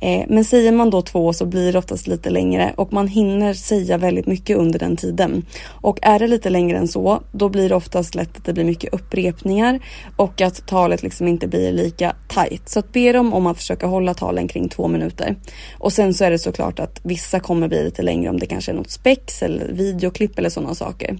Eh, 0.00 0.24
men 0.28 0.44
säger 0.44 0.72
man 0.72 0.90
då 0.90 1.02
två 1.02 1.32
så 1.32 1.46
blir 1.46 1.72
det 1.72 1.78
oftast 1.78 2.06
lite 2.06 2.30
längre 2.30 2.72
och 2.76 2.92
man 2.92 3.08
hinner 3.08 3.54
säga 3.54 3.98
väldigt 3.98 4.26
mycket 4.26 4.56
under 4.56 4.78
den 4.78 4.96
tiden. 4.96 5.46
Och 5.66 5.98
är 6.02 6.18
det 6.18 6.26
lite 6.26 6.50
längre 6.50 6.78
än 6.78 6.88
så, 6.88 7.22
då 7.32 7.48
blir 7.48 7.68
det 7.68 7.74
oftast 7.74 8.14
lätt 8.14 8.36
att 8.36 8.44
det 8.44 8.52
blir 8.52 8.64
mycket 8.64 8.94
upprepningar 8.94 9.80
och 10.16 10.40
att 10.40 10.66
talet 10.66 11.02
liksom 11.02 11.28
inte 11.28 11.48
blir 11.48 11.72
lika 11.72 12.16
tight. 12.28 12.68
Så 12.68 12.78
att 12.78 12.92
be 12.92 13.12
dem 13.12 13.34
om 13.34 13.46
att 13.46 13.56
försöka 13.56 13.86
hålla 13.86 14.14
talen 14.14 14.48
kring 14.48 14.68
två 14.68 14.88
minuter. 14.88 15.36
Och 15.78 15.92
sen 15.92 16.14
så 16.14 16.24
är 16.24 16.30
det 16.30 16.38
såklart 16.38 16.78
att 16.78 17.00
vissa 17.02 17.40
kommer 17.40 17.68
bli 17.68 17.84
lite 17.84 18.02
längre 18.02 18.30
om 18.30 18.38
det 18.38 18.46
kanske 18.46 18.72
är 18.72 18.76
något 18.76 18.90
spex 18.90 19.42
eller 19.42 19.68
videoklipp 19.72 20.38
eller 20.38 20.50
sådana 20.50 20.74
saker. 20.74 21.18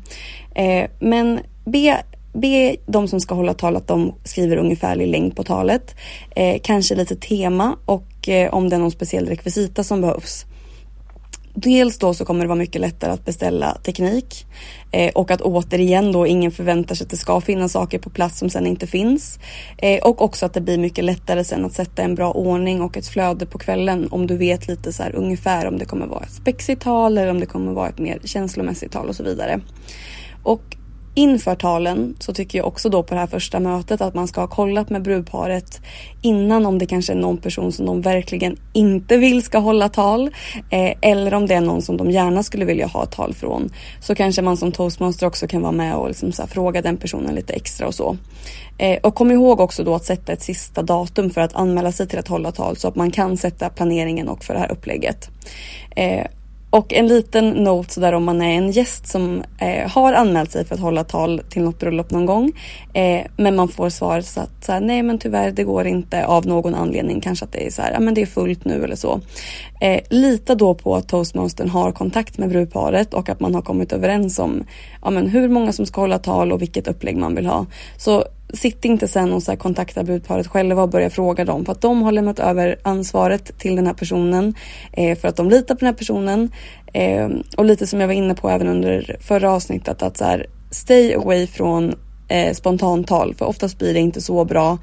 Eh, 0.55 0.91
men 1.01 1.41
be 1.65 2.03
be 2.33 2.77
de 2.87 3.09
som 3.09 3.21
ska 3.21 3.35
hålla 3.35 3.55
tal 3.55 3.77
att 3.77 3.89
de 3.89 4.15
skriver 4.25 4.57
ungefärlig 4.57 5.07
längd 5.07 5.37
på 5.37 5.45
talet. 5.45 5.95
Eh, 6.37 6.61
kanske 6.63 6.95
lite 6.95 7.17
tema 7.17 7.77
och 7.85 8.05
och 8.29 8.55
om 8.55 8.69
det 8.69 8.77
är 8.77 8.81
någon 8.81 8.91
speciell 8.91 9.27
rekvisita 9.27 9.85
som 9.85 10.01
behövs. 10.01 10.47
Dels 11.55 11.99
då 11.99 12.15
så 12.15 12.25
kommer 12.25 12.45
det 12.45 12.49
vara 12.49 12.59
mycket 12.59 12.81
lättare 12.81 13.13
att 13.13 13.25
beställa 13.25 13.75
teknik 13.75 14.47
eh, 14.91 15.13
och 15.15 15.31
att 15.31 15.41
återigen 15.41 16.13
då 16.13 16.27
ingen 16.27 16.51
förväntar 16.51 16.95
sig 16.95 17.05
att 17.05 17.11
det 17.11 17.17
ska 17.17 17.41
finnas 17.41 17.73
saker 17.73 17.99
på 17.99 18.11
plats 18.11 18.39
som 18.39 18.51
sen 18.51 18.67
inte 18.67 18.87
finns. 18.87 19.39
Eh, 19.79 20.03
och 20.03 20.23
också 20.23 20.47
att 20.47 20.55
det 20.55 20.61
blir 20.61 20.79
mycket 20.79 21.05
lättare 21.05 21.45
sen 21.45 21.65
att 21.65 21.73
sätta 21.73 22.03
en 22.03 22.15
bra 22.15 22.33
ordning 22.33 22.83
och 22.83 22.97
ett 22.97 23.07
flöde 23.07 23.47
på 23.47 23.59
kvällen 23.59 24.09
om 24.11 24.27
du 24.27 24.37
vet 24.37 24.69
lite 24.69 24.93
så 24.93 25.03
här 25.03 25.15
ungefär 25.15 25.67
om 25.67 25.79
det 25.79 25.85
kommer 25.85 26.07
vara 26.07 26.25
ett 26.25 26.33
spexigt 26.33 26.83
tal 26.83 27.19
eller 27.19 27.31
om 27.31 27.41
det 27.41 27.47
kommer 27.47 27.73
vara 27.73 27.89
ett 27.89 27.99
mer 27.99 28.19
känslomässigt 28.25 28.93
tal 28.93 29.09
och 29.09 29.17
så 29.17 29.23
vidare. 29.23 29.61
Och 30.43 30.77
Inför 31.15 31.55
talen 31.55 32.17
så 32.19 32.35
tycker 32.35 32.59
jag 32.59 32.67
också 32.67 32.89
då 32.89 33.03
på 33.03 33.15
det 33.15 33.21
här 33.21 33.27
första 33.27 33.61
mötet 33.61 34.01
att 34.01 34.15
man 34.15 34.29
ska 34.29 34.41
ha 34.41 34.49
kollat 34.49 34.91
med 34.91 35.03
brudparet 35.03 35.81
innan 36.23 36.67
om 36.67 36.79
det 36.79 36.87
kanske 36.87 37.13
är 37.13 37.17
någon 37.17 37.37
person 37.37 37.73
som 37.73 37.87
de 37.87 38.01
verkligen 38.01 38.57
inte 38.73 39.17
vill 39.17 39.43
ska 39.43 39.59
hålla 39.59 39.89
tal 39.89 40.31
eh, 40.71 40.95
eller 41.01 41.35
om 41.35 41.47
det 41.47 41.55
är 41.55 41.61
någon 41.61 41.83
som 41.83 41.97
de 41.97 42.11
gärna 42.11 42.43
skulle 42.43 42.65
vilja 42.65 42.87
ha 42.87 43.07
tal 43.07 43.35
från. 43.35 43.73
Så 44.01 44.15
kanske 44.15 44.43
man 44.43 44.57
som 44.57 44.73
toastmaster 44.73 45.27
också 45.27 45.47
kan 45.47 45.63
vara 45.63 45.73
med 45.73 45.97
och 45.97 46.09
liksom 46.09 46.33
så 46.33 46.47
fråga 46.47 46.83
den 46.83 46.97
personen 46.97 47.35
lite 47.35 47.53
extra 47.53 47.87
och 47.87 47.95
så. 47.95 48.17
Eh, 48.79 48.99
och 49.03 49.15
kom 49.15 49.31
ihåg 49.31 49.61
också 49.61 49.85
då 49.85 49.95
att 49.95 50.05
sätta 50.05 50.33
ett 50.33 50.43
sista 50.43 50.83
datum 50.83 51.31
för 51.31 51.41
att 51.41 51.55
anmäla 51.55 51.93
sig 51.93 52.09
till 52.09 52.19
att 52.19 52.29
hålla 52.29 52.53
tal 52.53 52.77
så 52.77 52.89
att 52.89 52.97
man 52.97 53.11
kan 53.11 53.37
sätta 53.37 53.69
planeringen 53.69 54.29
och 54.29 54.45
för 54.45 54.55
det 54.55 54.61
här 54.61 54.73
upplägget. 54.73 55.31
Eh, 55.97 56.27
och 56.71 56.93
en 56.93 57.09
liten 57.09 57.51
note 57.51 57.95
sådär 57.95 58.13
om 58.13 58.25
man 58.25 58.43
är 58.43 58.57
en 58.57 58.71
gäst 58.71 59.07
som 59.07 59.43
eh, 59.59 59.91
har 59.91 60.13
anmält 60.13 60.51
sig 60.51 60.65
för 60.65 60.75
att 60.75 60.81
hålla 60.81 61.05
tal 61.05 61.43
till 61.51 61.63
något 61.63 61.79
bröllop 61.79 62.11
någon 62.11 62.27
gång. 62.27 62.53
Eh, 62.95 63.27
men 63.37 63.57
man 63.57 63.69
får 63.69 63.89
svaret 63.89 64.27
så 64.27 64.41
att 64.41 64.65
så 64.65 64.73
här, 64.73 64.81
nej 64.81 65.03
men 65.03 65.19
tyvärr 65.19 65.51
det 65.51 65.65
går 65.65 65.87
inte 65.87 66.27
av 66.27 66.47
någon 66.47 66.75
anledning. 66.75 67.21
Kanske 67.21 67.45
att 67.45 67.53
det 67.53 67.67
är 67.67 67.71
så 67.71 67.83
här, 67.83 67.93
ja 67.93 68.01
men 68.01 68.15
det 68.15 68.23
är 68.23 68.27
fullt 68.27 68.65
nu 68.65 68.85
eller 68.85 68.97
så. 68.97 69.21
Eh, 69.81 70.01
lita 70.09 70.55
då 70.55 70.75
på 70.75 70.97
att 70.97 71.09
toastmastern 71.09 71.69
har 71.69 71.93
kontakt 71.93 72.39
med 72.39 72.49
brudparet 72.49 73.15
och 73.15 73.29
att 73.29 73.41
man 73.41 73.55
har 73.55 73.63
kommit 73.63 73.93
överens 73.93 74.39
om 74.39 74.65
ja, 75.03 75.11
men 75.11 75.27
hur 75.27 75.49
många 75.49 75.73
som 75.73 75.87
ska 75.87 76.01
hålla 76.01 76.19
tal 76.19 76.53
och 76.53 76.63
vilket 76.63 76.89
upplägg 76.89 77.17
man 77.17 77.35
vill 77.35 77.47
ha. 77.47 77.67
Så 77.97 78.25
sitt 78.55 78.85
inte 78.85 79.09
sen 79.09 79.33
och 79.33 79.43
så 79.43 79.57
kontakta 79.57 80.03
brudparet 80.03 80.47
själva 80.47 80.83
och 80.83 80.89
börja 80.89 81.11
fråga 81.11 81.45
dem 81.45 81.65
för 81.65 81.73
att 81.73 81.81
de 81.81 82.03
har 82.03 82.13
lämnat 82.13 82.39
över 82.39 82.79
ansvaret 82.83 83.59
till 83.59 83.77
den 83.77 83.87
här 83.87 83.95
personen 83.95 84.55
eh, 84.93 85.19
för 85.19 85.29
att 85.29 85.37
de 85.37 85.49
litar 85.49 85.75
på 85.75 85.79
den 85.79 85.87
här 85.87 85.99
personen. 85.99 86.51
Eh, 86.93 87.29
och 87.57 87.65
lite 87.65 87.87
som 87.87 88.01
jag 88.01 88.07
var 88.07 88.15
inne 88.15 88.35
på 88.35 88.51
även 88.51 88.69
under 88.69 89.17
förra 89.21 89.53
avsnittet 89.53 90.03
att 90.03 90.17
så 90.17 90.25
här, 90.25 90.47
stay 90.71 91.15
away 91.15 91.47
från 91.47 91.95
eh, 92.31 92.55
spontantal 92.55 93.35
för 93.35 93.47
oftast 93.47 93.79
blir 93.79 93.95
det 93.95 94.01
inte 94.01 94.21
så 94.21 94.45
bra 94.45 94.79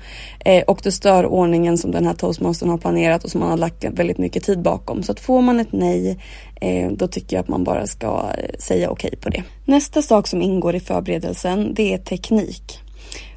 eh, 0.45 0.63
och 0.63 0.79
det 0.83 0.91
stör 0.91 1.25
ordningen 1.25 1.77
som 1.77 1.91
den 1.91 2.05
här 2.05 2.13
toastmastern 2.13 2.69
har 2.69 2.77
planerat 2.77 3.23
och 3.23 3.31
som 3.31 3.39
man 3.39 3.49
har 3.49 3.57
lagt 3.57 3.83
väldigt 3.83 4.17
mycket 4.17 4.43
tid 4.43 4.61
bakom. 4.61 5.03
Så 5.03 5.11
att 5.11 5.19
får 5.19 5.41
man 5.41 5.59
ett 5.59 5.71
nej 5.71 6.19
eh, 6.61 6.91
då 6.91 7.07
tycker 7.07 7.35
jag 7.35 7.43
att 7.43 7.49
man 7.49 7.63
bara 7.63 7.87
ska 7.87 8.07
eh, 8.37 8.59
säga 8.59 8.89
okej 8.89 9.07
okay 9.07 9.19
på 9.19 9.29
det. 9.29 9.43
Nästa 9.65 10.01
sak 10.01 10.27
som 10.27 10.41
ingår 10.41 10.75
i 10.75 10.79
förberedelsen 10.79 11.73
det 11.73 11.93
är 11.93 11.97
teknik. 11.97 12.79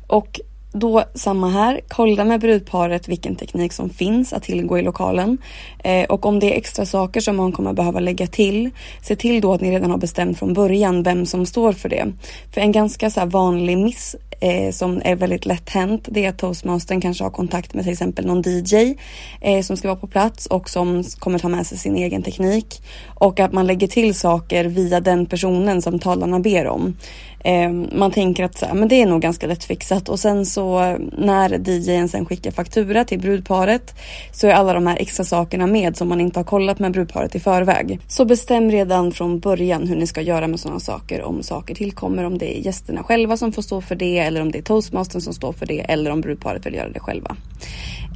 Och 0.06 0.40
då 0.72 1.04
samma 1.14 1.48
här, 1.48 1.80
kolla 1.88 2.24
med 2.24 2.40
brudparet 2.40 3.08
vilken 3.08 3.36
teknik 3.36 3.72
som 3.72 3.90
finns 3.90 4.32
att 4.32 4.42
tillgå 4.42 4.78
i 4.78 4.82
lokalen. 4.82 5.38
Eh, 5.84 6.04
och 6.04 6.26
om 6.26 6.40
det 6.40 6.52
är 6.52 6.56
extra 6.56 6.86
saker 6.86 7.20
som 7.20 7.36
man 7.36 7.52
kommer 7.52 7.72
behöva 7.72 8.00
lägga 8.00 8.26
till, 8.26 8.70
se 9.02 9.16
till 9.16 9.40
då 9.40 9.52
att 9.52 9.60
ni 9.60 9.70
redan 9.70 9.90
har 9.90 9.98
bestämt 9.98 10.38
från 10.38 10.54
början 10.54 11.02
vem 11.02 11.26
som 11.26 11.46
står 11.46 11.72
för 11.72 11.88
det. 11.88 12.12
För 12.54 12.60
en 12.60 12.72
ganska 12.72 13.10
så 13.10 13.26
vanlig 13.26 13.78
miss 13.78 14.16
eh, 14.40 14.72
som 14.72 15.02
är 15.04 15.16
väldigt 15.16 15.46
lätt 15.46 15.70
hänt, 15.70 16.08
det 16.10 16.24
är 16.24 16.28
att 16.28 16.38
toastmastern 16.38 17.00
kanske 17.00 17.24
har 17.24 17.30
kontakt 17.30 17.74
med 17.74 17.84
till 17.84 17.92
exempel 17.92 18.26
någon 18.26 18.42
DJ 18.42 18.96
eh, 19.40 19.62
som 19.62 19.76
ska 19.76 19.88
vara 19.88 19.98
på 19.98 20.06
plats 20.06 20.46
och 20.46 20.70
som 20.70 21.04
kommer 21.18 21.38
ta 21.38 21.48
med 21.48 21.66
sig 21.66 21.78
sin 21.78 21.96
egen 21.96 22.22
teknik. 22.22 22.82
Och 23.06 23.40
att 23.40 23.52
man 23.52 23.66
lägger 23.66 23.86
till 23.86 24.14
saker 24.14 24.64
via 24.64 25.00
den 25.00 25.26
personen 25.26 25.82
som 25.82 25.98
talarna 25.98 26.40
ber 26.40 26.66
om. 26.66 26.96
Eh, 27.44 27.70
man 27.92 28.10
tänker 28.10 28.44
att 28.44 28.58
så 28.58 28.66
här, 28.66 28.74
men 28.74 28.88
det 28.88 29.02
är 29.02 29.06
nog 29.06 29.20
ganska 29.20 29.46
lätt 29.46 29.64
fixat 29.64 30.08
och 30.08 30.20
sen 30.20 30.46
så 30.46 30.96
när 31.18 31.68
DJn 31.68 32.08
sen 32.08 32.26
skickar 32.26 32.50
faktura 32.50 33.04
till 33.04 33.18
brudparet 33.18 33.94
så 34.32 34.46
är 34.46 34.52
alla 34.52 34.72
de 34.72 34.86
här 34.86 34.96
extra 34.96 35.24
sakerna 35.24 35.66
med 35.66 35.96
som 35.96 36.08
man 36.08 36.20
inte 36.20 36.38
har 36.38 36.44
kollat 36.44 36.78
med 36.78 36.92
brudparet 36.92 37.34
i 37.34 37.40
förväg. 37.40 38.00
Så 38.08 38.24
bestäm 38.24 38.70
redan 38.70 39.12
från 39.12 39.40
början 39.40 39.86
hur 39.86 39.96
ni 39.96 40.06
ska 40.06 40.20
göra 40.20 40.46
med 40.46 40.60
sådana 40.60 40.80
saker 40.80 41.22
om 41.22 41.42
saker 41.42 41.74
tillkommer, 41.74 42.24
om 42.24 42.38
det 42.38 42.58
är 42.58 42.60
gästerna 42.60 43.02
själva 43.02 43.36
som 43.36 43.52
får 43.52 43.62
stå 43.62 43.80
för 43.80 43.94
det 43.94 44.18
eller 44.18 44.42
om 44.42 44.52
det 44.52 44.58
är 44.58 44.62
toastmastern 44.62 45.20
som 45.20 45.34
står 45.34 45.52
för 45.52 45.66
det 45.66 45.80
eller 45.80 46.10
om 46.10 46.20
brudparet 46.20 46.66
vill 46.66 46.74
göra 46.74 46.88
det 46.88 47.00
själva. 47.00 47.36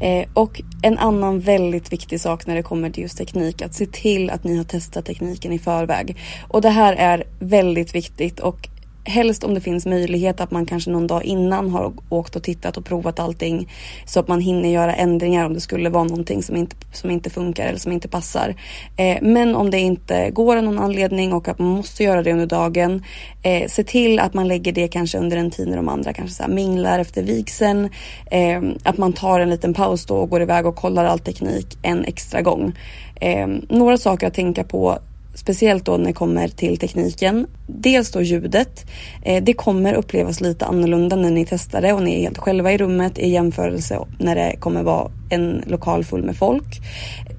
Eh, 0.01 0.29
och 0.35 0.61
en 0.83 0.99
annan 0.99 1.41
väldigt 1.41 1.93
viktig 1.93 2.21
sak 2.21 2.47
när 2.47 2.55
det 2.55 2.63
kommer 2.63 2.91
till 2.91 3.03
just 3.03 3.19
teknik, 3.19 3.63
att 3.63 3.75
se 3.75 3.87
till 3.87 4.31
att 4.31 4.45
ni 4.45 4.57
har 4.57 4.65
testat 4.65 5.05
tekniken 5.05 5.53
i 5.53 5.59
förväg. 5.59 6.17
Och 6.49 6.61
det 6.61 6.71
här 6.71 6.93
är 6.93 7.25
väldigt 7.39 7.95
viktigt 7.95 8.41
och 8.41 8.69
helst 9.05 9.45
om 9.45 9.55
det 9.55 9.61
finns 9.61 9.87
möjlighet 9.87 10.41
att 10.41 10.51
man 10.51 10.67
kanske 10.67 10.91
någon 10.91 11.07
dag 11.07 11.25
innan 11.25 11.71
har 11.71 11.93
åkt 12.09 12.37
och 12.37 12.43
tittat 12.43 12.77
och 12.77 12.85
provat 12.85 13.21
allting 13.21 13.69
så 14.07 14.21
att 14.21 14.29
man 14.29 14.41
hinner 14.41 14.69
göra 14.69 14.95
ändringar 14.95 15.47
om 15.47 15.55
det 15.55 15.61
skulle 15.61 15.91
vara 15.91 16.05
någonting 16.05 16.43
som 16.43 16.57
inte, 16.57 16.77
som 16.93 17.11
inte 17.11 17.31
funkar 17.31 17.67
eller 17.67 17.79
som 17.79 17.93
inte 17.93 18.09
passar. 18.09 18.55
Eh, 18.97 19.19
men 19.23 19.57
om 19.57 19.71
det 19.71 19.79
inte 19.79 20.31
går 20.31 20.57
av 20.57 20.63
någon 20.63 20.79
anledning 20.79 21.33
och 21.33 21.49
att 21.49 21.59
man 21.59 21.69
måste 21.69 22.05
göra 22.05 22.23
det 22.23 22.33
under 22.33 22.47
dagen, 22.47 23.03
eh, 23.43 23.69
se 23.69 23.85
till 23.85 24.19
att 24.19 24.35
man 24.35 24.49
lägger 24.49 24.73
det 24.73 24.89
kanske 24.89 25.19
under 25.19 25.37
en 25.37 25.51
tid 25.51 25.69
när 25.69 25.77
de 25.77 25.89
andra 25.89 26.13
kanske 26.13 26.45
så 26.45 26.51
minglar 26.51 26.99
efter 26.99 27.23
vigseln. 27.23 27.89
Eh, 28.31 28.63
att 28.83 28.99
man 28.99 29.13
tar 29.13 29.41
en 29.41 29.51
liten 29.51 29.75
paus 29.75 30.07
då 30.07 30.17
och 30.17 30.31
går 30.31 30.43
iväg 30.43 30.67
och 30.67 30.77
kollar 30.77 31.05
all 31.05 31.19
teknik 31.19 31.79
en 31.83 32.05
extra 32.05 32.43
gång. 32.43 32.73
Eh, 33.21 33.47
några 33.69 33.97
saker 33.97 34.27
att 34.27 34.35
tänka 34.35 34.65
på 34.65 34.99
Speciellt 35.35 35.85
då 35.85 35.97
när 35.97 36.05
det 36.05 36.13
kommer 36.13 36.49
till 36.49 36.79
tekniken. 36.79 37.47
Dels 37.67 38.11
då 38.11 38.23
ljudet. 38.23 38.87
Eh, 39.23 39.45
det 39.45 39.53
kommer 39.53 39.95
upplevas 39.95 40.41
lite 40.41 40.67
annorlunda 40.67 41.17
när 41.17 41.31
ni 41.31 41.47
testar 41.47 41.83
det 41.83 41.93
och 41.93 42.03
ni 42.03 42.15
är 42.15 42.21
helt 42.21 42.39
själva 42.39 42.73
i 42.73 42.79
rummet 42.79 43.19
i 43.19 43.29
jämförelse 43.29 43.99
när 44.19 44.35
det 44.35 44.57
kommer 44.57 44.83
vara 44.83 45.11
en 45.31 45.63
lokal 45.67 46.05
full 46.05 46.23
med 46.23 46.37
folk. 46.37 46.81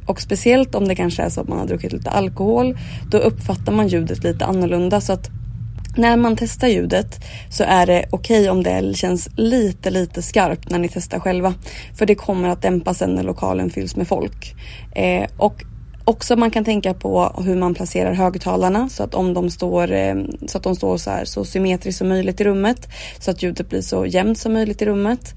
Och 0.07 0.21
speciellt 0.21 0.75
om 0.75 0.87
det 0.87 0.95
kanske 0.95 1.23
är 1.23 1.29
så 1.29 1.41
att 1.41 1.47
man 1.47 1.59
har 1.59 1.67
druckit 1.67 1.93
lite 1.93 2.09
alkohol. 2.09 2.77
Då 3.11 3.17
uppfattar 3.17 3.71
man 3.71 3.87
ljudet 3.87 4.23
lite 4.23 4.45
annorlunda 4.45 5.01
så 5.01 5.13
att 5.13 5.29
när 5.97 6.17
man 6.17 6.35
testar 6.35 6.67
ljudet 6.67 7.19
så 7.49 7.63
är 7.63 7.85
det 7.85 8.05
okej 8.09 8.39
okay 8.39 8.49
om 8.49 8.63
det 8.63 8.97
känns 8.97 9.29
lite, 9.35 9.89
lite 9.89 10.21
skarpt 10.21 10.69
när 10.69 10.79
ni 10.79 10.89
testar 10.89 11.19
själva. 11.19 11.53
För 11.97 12.05
det 12.05 12.15
kommer 12.15 12.49
att 12.49 12.61
dämpas 12.61 12.97
sen 12.97 13.15
när 13.15 13.23
lokalen 13.23 13.69
fylls 13.69 13.95
med 13.95 14.07
folk. 14.07 14.55
Eh, 14.95 15.25
och 15.37 15.63
Också 16.07 16.35
man 16.35 16.51
kan 16.51 16.65
tänka 16.65 16.93
på 16.93 17.43
hur 17.45 17.55
man 17.55 17.73
placerar 17.73 18.13
högtalarna 18.13 18.89
så 18.89 19.03
att 19.03 19.15
om 19.15 19.33
de 19.33 19.49
står 19.49 19.91
eh, 19.91 20.15
så 20.47 20.57
att 20.57 20.63
de 20.63 20.75
står 20.75 20.97
så 20.97 21.09
här 21.09 21.25
så 21.25 21.45
symmetriskt 21.45 21.97
som 21.97 22.09
möjligt 22.09 22.41
i 22.41 22.43
rummet 22.43 22.87
så 23.19 23.31
att 23.31 23.43
ljudet 23.43 23.69
blir 23.69 23.81
så 23.81 24.05
jämnt 24.05 24.37
som 24.37 24.53
möjligt 24.53 24.81
i 24.81 24.85
rummet. 24.85 25.33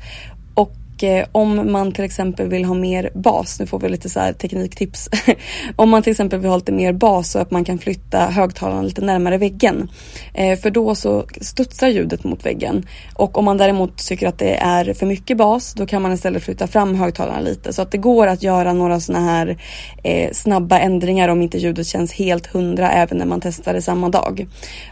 Och 0.98 1.04
eh, 1.04 1.26
om 1.32 1.72
man 1.72 1.92
till 1.92 2.04
exempel 2.04 2.48
vill 2.48 2.64
ha 2.64 2.74
mer 2.74 3.10
bas, 3.14 3.60
nu 3.60 3.66
får 3.66 3.80
vi 3.80 3.88
lite 3.88 4.08
så 4.08 4.20
här 4.20 4.32
tekniktips. 4.32 5.08
om 5.76 5.90
man 5.90 6.02
till 6.02 6.10
exempel 6.10 6.38
vill 6.38 6.50
ha 6.50 6.56
lite 6.56 6.72
mer 6.72 6.92
bas 6.92 7.30
så 7.30 7.38
att 7.38 7.50
man 7.50 7.64
kan 7.64 7.78
flytta 7.78 8.18
högtalarna 8.18 8.82
lite 8.82 9.00
närmare 9.00 9.38
väggen. 9.38 9.90
Eh, 10.34 10.58
för 10.58 10.70
då 10.70 10.94
så 10.94 11.24
studsar 11.40 11.88
ljudet 11.88 12.24
mot 12.24 12.46
väggen. 12.46 12.86
Och 13.14 13.38
om 13.38 13.44
man 13.44 13.56
däremot 13.56 13.98
tycker 14.08 14.28
att 14.28 14.38
det 14.38 14.54
är 14.54 14.94
för 14.94 15.06
mycket 15.06 15.36
bas 15.36 15.74
då 15.74 15.86
kan 15.86 16.02
man 16.02 16.12
istället 16.12 16.42
flytta 16.42 16.66
fram 16.66 16.94
högtalarna 16.94 17.40
lite. 17.40 17.72
Så 17.72 17.82
att 17.82 17.90
det 17.90 17.98
går 17.98 18.26
att 18.26 18.42
göra 18.42 18.72
några 18.72 19.00
sådana 19.00 19.24
här 19.24 19.56
eh, 20.04 20.32
snabba 20.32 20.78
ändringar 20.78 21.28
om 21.28 21.42
inte 21.42 21.58
ljudet 21.58 21.86
känns 21.86 22.12
helt 22.12 22.46
hundra 22.46 22.90
även 22.90 23.18
när 23.18 23.26
man 23.26 23.40
testar 23.40 23.74
det 23.74 23.82
samma 23.82 24.08
dag. 24.08 24.46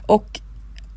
Och 0.07 0.41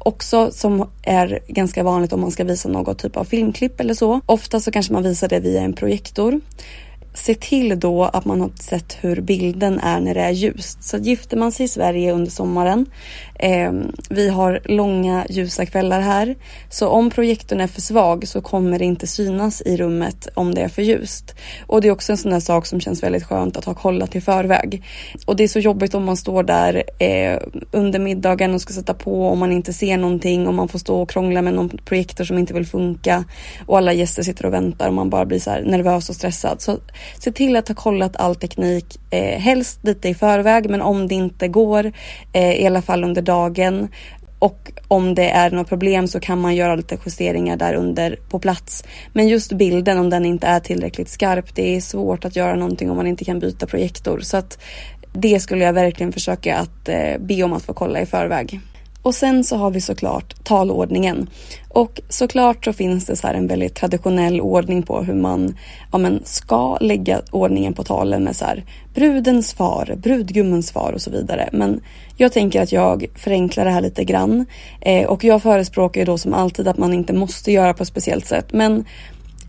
också 0.09 0.51
som 0.51 0.89
är 1.01 1.39
ganska 1.47 1.83
vanligt 1.83 2.13
om 2.13 2.21
man 2.21 2.31
ska 2.31 2.43
visa 2.43 2.69
något 2.69 2.99
typ 2.99 3.17
av 3.17 3.23
filmklipp 3.23 3.79
eller 3.79 3.93
så. 3.93 4.21
Ofta 4.25 4.59
så 4.59 4.71
kanske 4.71 4.93
man 4.93 5.03
visar 5.03 5.27
det 5.27 5.39
via 5.39 5.61
en 5.61 5.73
projektor 5.73 6.41
se 7.19 7.35
till 7.35 7.79
då 7.79 8.03
att 8.03 8.25
man 8.25 8.41
har 8.41 8.51
sett 8.59 8.97
hur 9.01 9.21
bilden 9.21 9.79
är 9.79 9.99
när 9.99 10.13
det 10.13 10.21
är 10.21 10.31
ljust. 10.31 10.83
Så 10.83 10.97
gifter 10.97 11.37
man 11.37 11.51
sig 11.51 11.65
i 11.65 11.67
Sverige 11.67 12.13
under 12.13 12.31
sommaren, 12.31 12.85
eh, 13.35 13.71
vi 14.09 14.29
har 14.29 14.61
långa 14.65 15.25
ljusa 15.29 15.65
kvällar 15.65 16.01
här, 16.01 16.35
så 16.69 16.87
om 16.87 17.09
projektorn 17.09 17.61
är 17.61 17.67
för 17.67 17.81
svag 17.81 18.27
så 18.27 18.41
kommer 18.41 18.79
det 18.79 18.85
inte 18.85 19.07
synas 19.07 19.61
i 19.61 19.77
rummet 19.77 20.27
om 20.33 20.55
det 20.55 20.61
är 20.61 20.67
för 20.67 20.81
ljust. 20.81 21.35
Och 21.67 21.81
det 21.81 21.87
är 21.87 21.91
också 21.91 22.11
en 22.11 22.17
sån 22.17 22.31
där 22.31 22.39
sak 22.39 22.65
som 22.65 22.81
känns 22.81 23.03
väldigt 23.03 23.23
skönt 23.23 23.57
att 23.57 23.65
ha 23.65 23.73
kollat 23.73 24.15
i 24.15 24.21
förväg. 24.21 24.83
Och 25.25 25.35
det 25.35 25.43
är 25.43 25.47
så 25.47 25.59
jobbigt 25.59 25.95
om 25.95 26.03
man 26.03 26.17
står 26.17 26.43
där 26.43 26.83
eh, 26.99 27.39
under 27.71 27.99
middagen 27.99 28.53
och 28.53 28.61
ska 28.61 28.73
sätta 28.73 28.93
på 28.93 29.27
och 29.27 29.37
man 29.37 29.51
inte 29.51 29.73
ser 29.73 29.97
någonting 29.97 30.47
och 30.47 30.53
man 30.53 30.67
får 30.67 30.79
stå 30.79 31.01
och 31.01 31.09
krångla 31.09 31.41
med 31.41 31.53
någon 31.53 31.69
projektor 31.69 32.23
som 32.23 32.37
inte 32.37 32.53
vill 32.53 32.65
funka 32.65 33.23
och 33.65 33.77
alla 33.77 33.93
gäster 33.93 34.23
sitter 34.23 34.45
och 34.45 34.53
väntar 34.53 34.87
och 34.87 34.93
man 34.93 35.09
bara 35.09 35.25
blir 35.25 35.39
så 35.39 35.51
nervös 35.51 36.09
och 36.09 36.15
stressad. 36.15 36.61
Så 36.61 36.77
se 37.17 37.31
till 37.31 37.55
att 37.55 37.67
ha 37.67 37.75
kollat 37.75 38.15
all 38.15 38.35
teknik, 38.35 38.99
eh, 39.09 39.39
helst 39.39 39.79
lite 39.81 40.09
i 40.09 40.13
förväg, 40.13 40.69
men 40.69 40.81
om 40.81 41.07
det 41.07 41.15
inte 41.15 41.47
går, 41.47 41.91
eh, 42.33 42.61
i 42.61 42.65
alla 42.65 42.81
fall 42.81 43.03
under 43.03 43.21
dagen. 43.21 43.87
Och 44.39 44.71
om 44.87 45.15
det 45.15 45.29
är 45.29 45.51
något 45.51 45.69
problem 45.69 46.07
så 46.07 46.19
kan 46.19 46.41
man 46.41 46.55
göra 46.55 46.75
lite 46.75 46.97
justeringar 47.05 47.57
där 47.57 47.73
under 47.73 48.19
på 48.29 48.39
plats. 48.39 48.83
Men 49.13 49.27
just 49.27 49.51
bilden, 49.53 49.97
om 49.97 50.09
den 50.09 50.25
inte 50.25 50.47
är 50.47 50.59
tillräckligt 50.59 51.09
skarp, 51.09 51.55
det 51.55 51.75
är 51.75 51.81
svårt 51.81 52.25
att 52.25 52.35
göra 52.35 52.55
någonting 52.55 52.89
om 52.89 52.97
man 52.97 53.07
inte 53.07 53.25
kan 53.25 53.39
byta 53.39 53.67
projektor. 53.67 54.19
Så 54.19 54.37
att 54.37 54.59
det 55.13 55.39
skulle 55.39 55.63
jag 55.63 55.73
verkligen 55.73 56.13
försöka 56.13 56.57
att 56.57 56.89
eh, 56.89 57.17
be 57.19 57.43
om 57.43 57.53
att 57.53 57.63
få 57.63 57.73
kolla 57.73 58.01
i 58.01 58.05
förväg. 58.05 58.59
Och 59.01 59.15
sen 59.15 59.43
så 59.43 59.55
har 59.57 59.71
vi 59.71 59.81
såklart 59.81 60.43
talordningen. 60.43 61.29
Och 61.69 62.01
såklart 62.09 62.65
så 62.65 62.73
finns 62.73 63.05
det 63.05 63.15
så 63.15 63.27
här 63.27 63.33
en 63.33 63.47
väldigt 63.47 63.75
traditionell 63.75 64.41
ordning 64.41 64.83
på 64.83 65.01
hur 65.01 65.13
man 65.13 65.57
ja 65.91 65.97
men, 65.97 66.21
ska 66.25 66.77
lägga 66.77 67.21
ordningen 67.31 67.73
på 67.73 67.83
talen 67.83 68.23
med 68.23 68.35
så 68.35 68.45
här 68.45 68.63
brudens 68.93 69.53
far, 69.53 69.95
brudgummens 69.97 70.71
far 70.71 70.91
och 70.93 71.01
så 71.01 71.11
vidare. 71.11 71.49
Men 71.51 71.81
jag 72.17 72.33
tänker 72.33 72.61
att 72.61 72.71
jag 72.71 73.05
förenklar 73.15 73.65
det 73.65 73.71
här 73.71 73.81
lite 73.81 74.03
grann. 74.03 74.45
Eh, 74.81 75.07
och 75.07 75.23
jag 75.23 75.41
förespråkar 75.41 76.01
ju 76.01 76.05
då 76.05 76.17
som 76.17 76.33
alltid 76.33 76.67
att 76.67 76.77
man 76.77 76.93
inte 76.93 77.13
måste 77.13 77.51
göra 77.51 77.73
på 77.73 77.83
ett 77.83 77.89
speciellt 77.89 78.25
sätt. 78.25 78.53
Men 78.53 78.85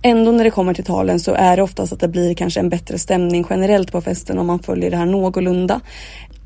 ändå 0.03 0.31
när 0.33 0.45
det 0.45 0.51
kommer 0.51 0.75
till 0.75 0.85
talen 0.85 1.21
så 1.21 1.35
är 1.35 1.57
det 1.57 1.63
oftast 1.63 1.93
att 1.93 2.01
det 2.01 2.09
blir 2.09 2.35
kanske 2.35 2.61
en 2.61 2.69
bättre 2.69 2.99
stämning 2.99 3.47
generellt 3.51 3.93
på 3.93 4.01
festen 4.01 4.39
om 4.39 4.47
man 4.47 4.59
följer 4.59 4.91
det 4.91 4.97
här 4.97 5.07
någorlunda. 5.07 5.81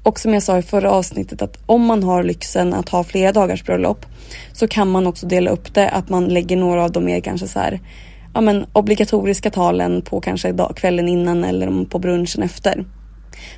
Och 0.05 0.21
som 0.21 0.35
jag 0.35 0.43
sa 0.43 0.59
i 0.59 0.63
förra 0.63 0.91
avsnittet 0.91 1.43
att 1.43 1.59
om 1.67 1.85
man 1.85 2.03
har 2.03 2.23
lyxen 2.23 2.75
att 2.75 2.89
ha 2.89 3.05
flera 3.05 3.33
dagars 3.33 3.65
bröllop 3.65 4.07
så 4.53 4.69
kan 4.69 4.91
man 4.91 5.07
också 5.07 5.27
dela 5.27 5.51
upp 5.51 5.75
det, 5.75 5.89
att 5.89 6.09
man 6.09 6.29
lägger 6.29 6.57
några 6.57 6.85
av 6.85 6.93
de 6.93 7.05
mer 7.05 7.21
kanske 7.21 7.49
så 7.49 7.59
här, 7.59 7.81
ja 8.35 8.41
men 8.41 8.67
obligatoriska 8.73 9.51
talen 9.51 10.03
på 10.03 10.21
kanske 10.21 10.53
dag, 10.53 10.77
kvällen 10.77 11.09
innan 11.09 11.45
eller 11.45 11.85
på 11.85 11.99
brunchen 11.99 12.43
efter. 12.43 12.85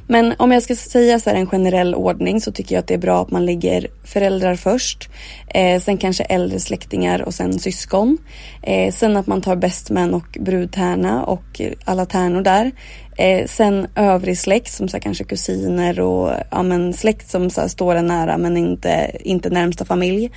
Men 0.06 0.34
om 0.38 0.52
jag 0.52 0.62
ska 0.62 0.76
säga 0.76 1.20
så 1.20 1.30
här 1.30 1.36
en 1.36 1.46
generell 1.46 1.94
ordning 1.94 2.40
så 2.40 2.52
tycker 2.52 2.74
jag 2.74 2.80
att 2.80 2.86
det 2.86 2.94
är 2.94 2.98
bra 2.98 3.22
att 3.22 3.30
man 3.30 3.46
lägger 3.46 3.86
föräldrar 4.04 4.54
först. 4.54 5.08
Eh, 5.48 5.80
sen 5.80 5.98
kanske 5.98 6.24
äldre 6.24 6.60
släktingar 6.60 7.22
och 7.22 7.34
sen 7.34 7.58
syskon. 7.58 8.18
Eh, 8.62 8.92
sen 8.92 9.16
att 9.16 9.26
man 9.26 9.42
tar 9.42 9.56
bästmän 9.56 10.14
och 10.14 10.38
brudtärna 10.40 11.24
och 11.24 11.60
alla 11.84 12.06
tärnor 12.06 12.42
där. 12.42 12.72
Eh, 13.16 13.46
sen 13.46 13.86
övrig 13.94 14.38
släkt 14.38 14.72
som 14.72 14.88
så 14.88 14.96
här, 14.96 15.02
kanske 15.02 15.24
kusiner 15.24 16.00
och 16.00 16.32
ja, 16.50 16.62
men, 16.62 16.92
släkt 16.92 17.30
som 17.30 17.50
så 17.50 17.60
här, 17.60 17.68
står 17.68 17.94
en 17.94 18.06
nära 18.06 18.38
men 18.38 18.56
inte, 18.56 19.10
inte 19.20 19.50
närmsta 19.50 19.84
familj. 19.84 20.30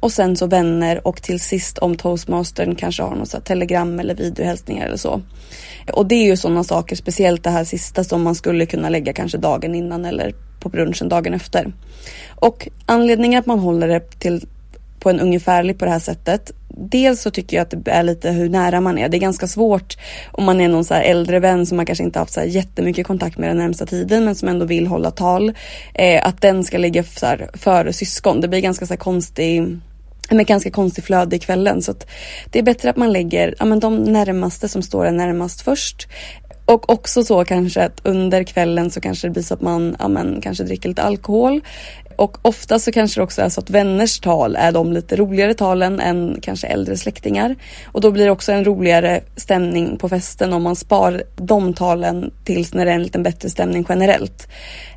Och 0.00 0.12
sen 0.12 0.36
så 0.36 0.46
vänner 0.46 1.06
och 1.06 1.22
till 1.22 1.40
sist 1.40 1.78
om 1.78 1.96
toastmastern 1.96 2.74
kanske 2.74 3.02
har 3.02 3.16
något 3.16 3.28
så 3.28 3.36
här, 3.36 3.44
telegram 3.44 4.00
eller 4.00 4.14
videohälsningar 4.14 4.86
eller 4.86 4.96
så. 4.96 5.22
Och 5.92 6.06
det 6.06 6.14
är 6.14 6.24
ju 6.24 6.36
sådana 6.36 6.64
saker, 6.64 6.96
speciellt 6.96 7.44
det 7.44 7.50
här 7.50 7.64
sista 7.64 8.04
som 8.04 8.22
man 8.22 8.34
skulle 8.34 8.66
kunna 8.66 8.88
lägga 8.88 9.12
kanske 9.12 9.38
dagen 9.38 9.74
innan 9.74 10.04
eller 10.04 10.34
på 10.60 10.68
brunchen 10.68 11.08
dagen 11.08 11.34
efter. 11.34 11.72
Och 12.34 12.68
anledningen 12.86 13.38
att 13.38 13.46
man 13.46 13.58
håller 13.58 13.88
det 13.88 14.00
till 14.18 14.46
på 15.00 15.10
en 15.10 15.20
ungefärlig 15.20 15.78
på 15.78 15.84
det 15.84 15.90
här 15.90 15.98
sättet. 15.98 16.52
Dels 16.68 17.22
så 17.22 17.30
tycker 17.30 17.56
jag 17.56 17.62
att 17.64 17.84
det 17.84 17.90
är 17.90 18.02
lite 18.02 18.30
hur 18.30 18.48
nära 18.48 18.80
man 18.80 18.98
är. 18.98 19.08
Det 19.08 19.16
är 19.16 19.20
ganska 19.20 19.46
svårt 19.46 19.96
om 20.32 20.44
man 20.44 20.60
är 20.60 20.68
någon 20.68 20.84
så 20.84 20.94
äldre 20.94 21.38
vän 21.38 21.66
som 21.66 21.76
man 21.76 21.86
kanske 21.86 22.04
inte 22.04 22.18
haft 22.18 22.32
så 22.32 22.40
här 22.40 22.46
jättemycket 22.46 23.06
kontakt 23.06 23.38
med 23.38 23.50
den 23.50 23.56
närmsta 23.56 23.86
tiden 23.86 24.24
men 24.24 24.34
som 24.34 24.48
ändå 24.48 24.66
vill 24.66 24.86
hålla 24.86 25.10
tal. 25.10 25.52
Eh, 25.94 26.26
att 26.26 26.40
den 26.40 26.64
ska 26.64 26.78
ligga 26.78 27.04
så 27.04 27.26
här 27.26 27.50
före 27.52 27.92
syskon. 27.92 28.40
Det 28.40 28.48
blir 28.48 28.60
ganska 28.60 28.86
så 28.86 28.92
här 28.92 28.98
konstig 28.98 29.78
med 30.30 30.46
ganska 30.46 30.70
konstig 30.70 31.04
flöde 31.04 31.36
i 31.36 31.38
kvällen 31.38 31.82
så 31.82 31.90
att 31.90 32.06
det 32.50 32.58
är 32.58 32.62
bättre 32.62 32.90
att 32.90 32.96
man 32.96 33.12
lägger 33.12 33.54
ja, 33.58 33.64
men 33.64 33.80
de 33.80 33.96
närmaste 33.96 34.68
som 34.68 34.82
står 34.82 35.06
en 35.06 35.16
närmast 35.16 35.60
först. 35.60 36.08
Och 36.66 36.90
också 36.90 37.24
så 37.24 37.44
kanske 37.44 37.84
att 37.84 38.00
under 38.02 38.42
kvällen 38.42 38.90
så 38.90 39.00
kanske 39.00 39.26
det 39.26 39.30
blir 39.30 39.42
så 39.42 39.54
att 39.54 39.60
man 39.60 39.96
ja, 39.98 40.08
men, 40.08 40.40
kanske 40.40 40.64
dricker 40.64 40.88
lite 40.88 41.02
alkohol. 41.02 41.60
Och 42.16 42.38
ofta 42.42 42.78
så 42.78 42.92
kanske 42.92 43.20
det 43.20 43.24
också 43.24 43.42
är 43.42 43.48
så 43.48 43.60
att 43.60 43.70
vänners 43.70 44.20
tal 44.20 44.56
är 44.56 44.72
de 44.72 44.92
lite 44.92 45.16
roligare 45.16 45.54
talen 45.54 46.00
än 46.00 46.38
kanske 46.42 46.66
äldre 46.66 46.96
släktingar. 46.96 47.56
Och 47.84 48.00
då 48.00 48.10
blir 48.10 48.24
det 48.24 48.30
också 48.30 48.52
en 48.52 48.64
roligare 48.64 49.20
stämning 49.36 49.98
på 49.98 50.08
festen 50.08 50.52
om 50.52 50.62
man 50.62 50.76
spar 50.76 51.22
de 51.36 51.74
talen 51.74 52.30
tills 52.44 52.74
när 52.74 52.84
det 52.84 52.90
är 52.90 52.94
en 52.94 53.02
lite 53.02 53.18
bättre 53.18 53.50
stämning 53.50 53.86
generellt. 53.88 54.48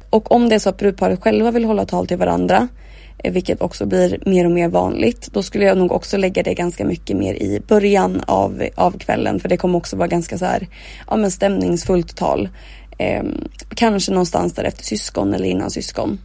Och 0.10 0.32
om 0.32 0.50
det 0.50 0.56
är 0.56 0.60
så 0.60 0.70
att 0.70 0.78
brudparet 0.78 1.24
själva 1.24 1.52
vill 1.52 1.66
hålla 1.66 1.86
tal 1.86 2.08
till 2.08 2.18
varandra 2.18 2.68
Eh, 3.24 3.32
vilket 3.32 3.62
också 3.62 3.86
blir 3.86 4.20
mer 4.26 4.46
och 4.46 4.52
mer 4.52 4.68
vanligt. 4.68 5.30
Då 5.34 5.44
skulle 5.44 5.66
jag 5.66 5.78
nog 5.78 5.92
också 5.92 6.18
lägga 6.18 6.44
det 6.44 6.54
ganska 6.54 6.86
mycket 6.86 7.18
mer 7.18 7.34
i 7.34 7.62
början 7.68 8.24
av, 8.28 8.64
av 8.76 8.98
kvällen 8.98 9.40
för 9.40 9.50
det 9.50 9.58
kommer 9.58 9.78
också 9.78 9.96
vara 9.96 10.08
ganska 10.08 10.38
så 10.38 10.46
här, 10.46 10.68
ja 11.08 11.16
men 11.16 11.32
stämningsfullt 11.32 12.18
tal. 12.18 12.50
Eh, 12.98 13.24
kanske 13.76 14.12
någonstans 14.12 14.54
där 14.54 14.64
efter 14.64 14.84
syskon 14.84 15.34
eller 15.34 15.46
innan 15.46 15.72
syskon. 15.72 16.20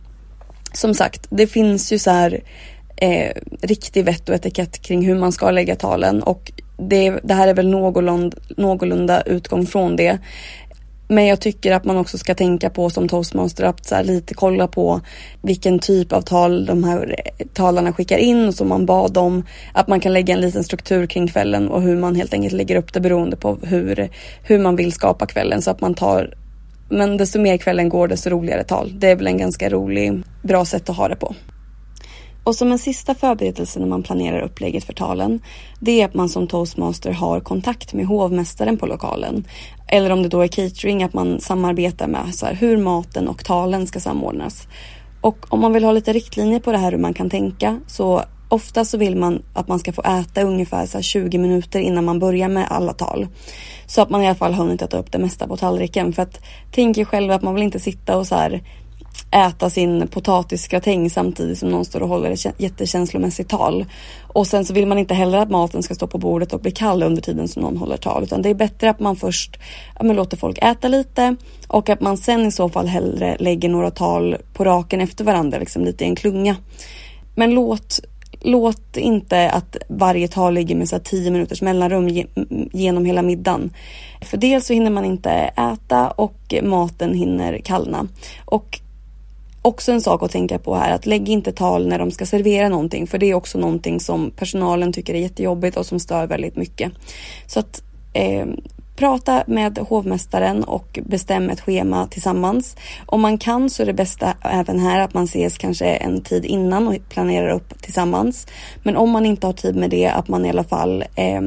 Som 0.72 0.94
sagt, 0.94 1.26
det 1.30 1.46
finns 1.46 1.92
ju 1.92 1.98
så 1.98 2.10
här 2.10 2.42
eh, 2.96 3.30
riktig 3.62 4.04
vett 4.04 4.28
och 4.28 4.34
etikett 4.34 4.82
kring 4.82 5.06
hur 5.06 5.14
man 5.14 5.32
ska 5.32 5.50
lägga 5.50 5.76
talen 5.76 6.22
och 6.22 6.52
det, 6.78 7.10
det 7.10 7.34
här 7.34 7.48
är 7.48 7.54
väl 7.54 7.70
någorlunda, 7.70 8.36
någorlunda 8.56 9.22
utgång 9.22 9.66
från 9.66 9.96
det. 9.96 10.18
Men 11.08 11.26
jag 11.26 11.40
tycker 11.40 11.72
att 11.72 11.84
man 11.84 11.96
också 11.96 12.18
ska 12.18 12.34
tänka 12.34 12.70
på 12.70 12.90
som 12.90 13.08
toastmaster 13.08 13.64
att 13.64 13.86
så 13.86 14.02
lite 14.02 14.34
kolla 14.34 14.68
på 14.68 15.00
vilken 15.42 15.78
typ 15.78 16.12
av 16.12 16.22
tal 16.22 16.66
de 16.66 16.84
här 16.84 17.14
eh, 17.18 17.46
talarna 17.46 17.92
skickar 17.92 18.18
in 18.18 18.48
och 18.48 18.54
som 18.54 18.68
man 18.68 18.86
bad 18.86 19.16
om. 19.16 19.42
Att 19.72 19.88
man 19.88 20.00
kan 20.00 20.12
lägga 20.12 20.34
en 20.34 20.40
liten 20.40 20.64
struktur 20.64 21.06
kring 21.06 21.28
kvällen 21.28 21.68
och 21.68 21.82
hur 21.82 21.96
man 21.96 22.14
helt 22.14 22.34
enkelt 22.34 22.54
lägger 22.54 22.76
upp 22.76 22.92
det 22.92 23.00
beroende 23.00 23.36
på 23.36 23.58
hur, 23.62 24.10
hur 24.42 24.58
man 24.58 24.76
vill 24.76 24.92
skapa 24.92 25.26
kvällen 25.26 25.62
så 25.62 25.70
att 25.70 25.80
man 25.80 25.94
tar 25.94 26.34
men 26.88 27.16
desto 27.16 27.40
mer 27.40 27.56
kvällen 27.56 27.88
går 27.88 28.08
desto 28.08 28.30
roligare 28.30 28.64
tal. 28.64 28.92
Det 28.98 29.10
är 29.10 29.16
väl 29.16 29.26
en 29.26 29.38
ganska 29.38 29.70
rolig, 29.70 30.22
bra 30.42 30.64
sätt 30.64 30.90
att 30.90 30.96
ha 30.96 31.08
det 31.08 31.16
på. 31.16 31.34
Och 32.44 32.54
som 32.54 32.72
en 32.72 32.78
sista 32.78 33.14
förberedelse 33.14 33.80
när 33.80 33.86
man 33.86 34.02
planerar 34.02 34.40
upplägget 34.40 34.84
för 34.84 34.92
talen, 34.92 35.40
det 35.80 36.00
är 36.00 36.04
att 36.04 36.14
man 36.14 36.28
som 36.28 36.46
toastmaster 36.46 37.12
har 37.12 37.40
kontakt 37.40 37.92
med 37.92 38.06
hovmästaren 38.06 38.76
på 38.76 38.86
lokalen. 38.86 39.44
Eller 39.88 40.10
om 40.10 40.22
det 40.22 40.28
då 40.28 40.40
är 40.40 40.48
catering, 40.48 41.02
att 41.02 41.14
man 41.14 41.40
samarbetar 41.40 42.06
med 42.06 42.34
så 42.34 42.46
här, 42.46 42.54
hur 42.54 42.76
maten 42.76 43.28
och 43.28 43.44
talen 43.44 43.86
ska 43.86 44.00
samordnas. 44.00 44.68
Och 45.20 45.46
om 45.48 45.60
man 45.60 45.72
vill 45.72 45.84
ha 45.84 45.92
lite 45.92 46.12
riktlinjer 46.12 46.60
på 46.60 46.72
det 46.72 46.78
här 46.78 46.92
hur 46.92 46.98
man 46.98 47.14
kan 47.14 47.30
tänka 47.30 47.80
så 47.86 48.22
ofta 48.48 48.84
så 48.84 48.98
vill 48.98 49.16
man 49.16 49.42
att 49.52 49.68
man 49.68 49.78
ska 49.78 49.92
få 49.92 50.02
äta 50.02 50.42
ungefär 50.42 50.86
så 50.86 51.02
20 51.02 51.38
minuter 51.38 51.80
innan 51.80 52.04
man 52.04 52.18
börjar 52.18 52.48
med 52.48 52.66
alla 52.70 52.92
tal. 52.92 53.26
Så 53.86 54.02
att 54.02 54.10
man 54.10 54.22
i 54.22 54.26
alla 54.26 54.34
fall 54.34 54.54
hunnit 54.54 54.82
äta 54.82 54.98
upp 54.98 55.12
det 55.12 55.18
mesta 55.18 55.48
på 55.48 55.56
tallriken. 55.56 56.12
För 56.12 56.22
att 56.22 56.40
tänk 56.72 56.98
er 56.98 57.04
själva 57.04 57.34
att 57.34 57.42
man 57.42 57.54
vill 57.54 57.64
inte 57.64 57.80
sitta 57.80 58.16
och 58.16 58.26
så 58.26 58.34
här 58.34 58.62
äta 59.34 59.70
sin 59.70 60.08
potatisgratäng 60.08 61.10
samtidigt 61.10 61.58
som 61.58 61.68
någon 61.68 61.84
står 61.84 62.02
och 62.02 62.08
håller 62.08 62.30
ett 62.30 62.60
jättekänslomässigt 62.60 63.50
tal. 63.50 63.84
Och 64.22 64.46
sen 64.46 64.64
så 64.64 64.74
vill 64.74 64.86
man 64.86 64.98
inte 64.98 65.14
heller 65.14 65.38
att 65.38 65.50
maten 65.50 65.82
ska 65.82 65.94
stå 65.94 66.06
på 66.06 66.18
bordet 66.18 66.52
och 66.52 66.60
bli 66.60 66.70
kall 66.70 67.02
under 67.02 67.22
tiden 67.22 67.48
som 67.48 67.62
någon 67.62 67.76
håller 67.76 67.96
tal. 67.96 68.22
Utan 68.22 68.42
det 68.42 68.48
är 68.48 68.54
bättre 68.54 68.90
att 68.90 69.00
man 69.00 69.16
först 69.16 69.58
ja, 69.98 70.04
men 70.04 70.16
låter 70.16 70.36
folk 70.36 70.58
äta 70.62 70.88
lite 70.88 71.36
och 71.68 71.88
att 71.88 72.00
man 72.00 72.16
sen 72.16 72.46
i 72.46 72.52
så 72.52 72.68
fall 72.68 72.86
hellre 72.86 73.36
lägger 73.38 73.68
några 73.68 73.90
tal 73.90 74.36
på 74.52 74.64
raken 74.64 75.00
efter 75.00 75.24
varandra, 75.24 75.58
liksom 75.58 75.84
lite 75.84 76.04
i 76.04 76.06
en 76.06 76.16
klunga. 76.16 76.56
Men 77.34 77.54
låt 77.54 78.00
låt 78.40 78.96
inte 78.96 79.50
att 79.50 79.76
varje 79.88 80.28
tal 80.28 80.54
ligger 80.54 80.76
med 80.76 80.88
så 80.88 80.98
10 80.98 81.30
minuters 81.30 81.62
mellanrum 81.62 82.24
genom 82.72 83.04
hela 83.04 83.22
middagen. 83.22 83.70
För 84.22 84.36
dels 84.36 84.66
så 84.66 84.72
hinner 84.72 84.90
man 84.90 85.04
inte 85.04 85.30
äta 85.30 86.10
och 86.10 86.54
maten 86.62 87.14
hinner 87.14 87.58
kallna. 87.58 88.06
Och 88.44 88.80
också 89.64 89.92
en 89.92 90.00
sak 90.00 90.22
att 90.22 90.30
tänka 90.30 90.58
på 90.58 90.74
här 90.74 90.94
att 90.94 91.06
lägg 91.06 91.28
inte 91.28 91.52
tal 91.52 91.88
när 91.88 91.98
de 91.98 92.10
ska 92.10 92.26
servera 92.26 92.68
någonting 92.68 93.06
för 93.06 93.18
det 93.18 93.30
är 93.30 93.34
också 93.34 93.58
någonting 93.58 94.00
som 94.00 94.30
personalen 94.30 94.92
tycker 94.92 95.14
är 95.14 95.18
jättejobbigt 95.18 95.76
och 95.76 95.86
som 95.86 96.00
stör 96.00 96.26
väldigt 96.26 96.56
mycket. 96.56 96.92
Så 97.46 97.60
att 97.60 97.82
eh, 98.12 98.46
Prata 98.96 99.44
med 99.46 99.78
hovmästaren 99.78 100.64
och 100.64 100.98
bestäm 101.02 101.50
ett 101.50 101.60
schema 101.60 102.06
tillsammans. 102.06 102.76
Om 103.06 103.20
man 103.20 103.38
kan 103.38 103.70
så 103.70 103.82
är 103.82 103.86
det 103.86 103.92
bästa 103.92 104.34
även 104.40 104.80
här 104.80 105.00
att 105.00 105.14
man 105.14 105.24
ses 105.24 105.58
kanske 105.58 105.86
en 105.86 106.22
tid 106.22 106.44
innan 106.44 106.88
och 106.88 106.94
planerar 107.08 107.48
upp 107.48 107.82
tillsammans. 107.82 108.46
Men 108.82 108.96
om 108.96 109.10
man 109.10 109.26
inte 109.26 109.46
har 109.46 109.52
tid 109.52 109.76
med 109.76 109.90
det, 109.90 110.06
att 110.06 110.28
man 110.28 110.46
i 110.46 110.50
alla 110.50 110.64
fall 110.64 111.04
eh, 111.14 111.40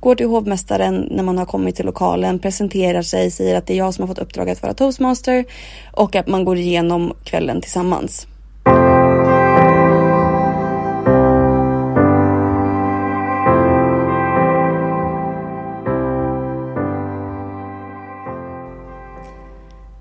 går 0.00 0.14
till 0.14 0.26
hovmästaren 0.26 1.08
när 1.10 1.22
man 1.22 1.38
har 1.38 1.46
kommit 1.46 1.76
till 1.76 1.86
lokalen, 1.86 2.38
presenterar 2.38 3.02
sig, 3.02 3.30
säger 3.30 3.58
att 3.58 3.66
det 3.66 3.74
är 3.74 3.78
jag 3.78 3.94
som 3.94 4.02
har 4.02 4.08
fått 4.08 4.18
uppdraget 4.18 4.58
att 4.58 4.62
vara 4.62 4.74
toastmaster 4.74 5.44
och 5.92 6.16
att 6.16 6.26
man 6.26 6.44
går 6.44 6.56
igenom 6.56 7.12
kvällen 7.24 7.60
tillsammans. 7.60 8.26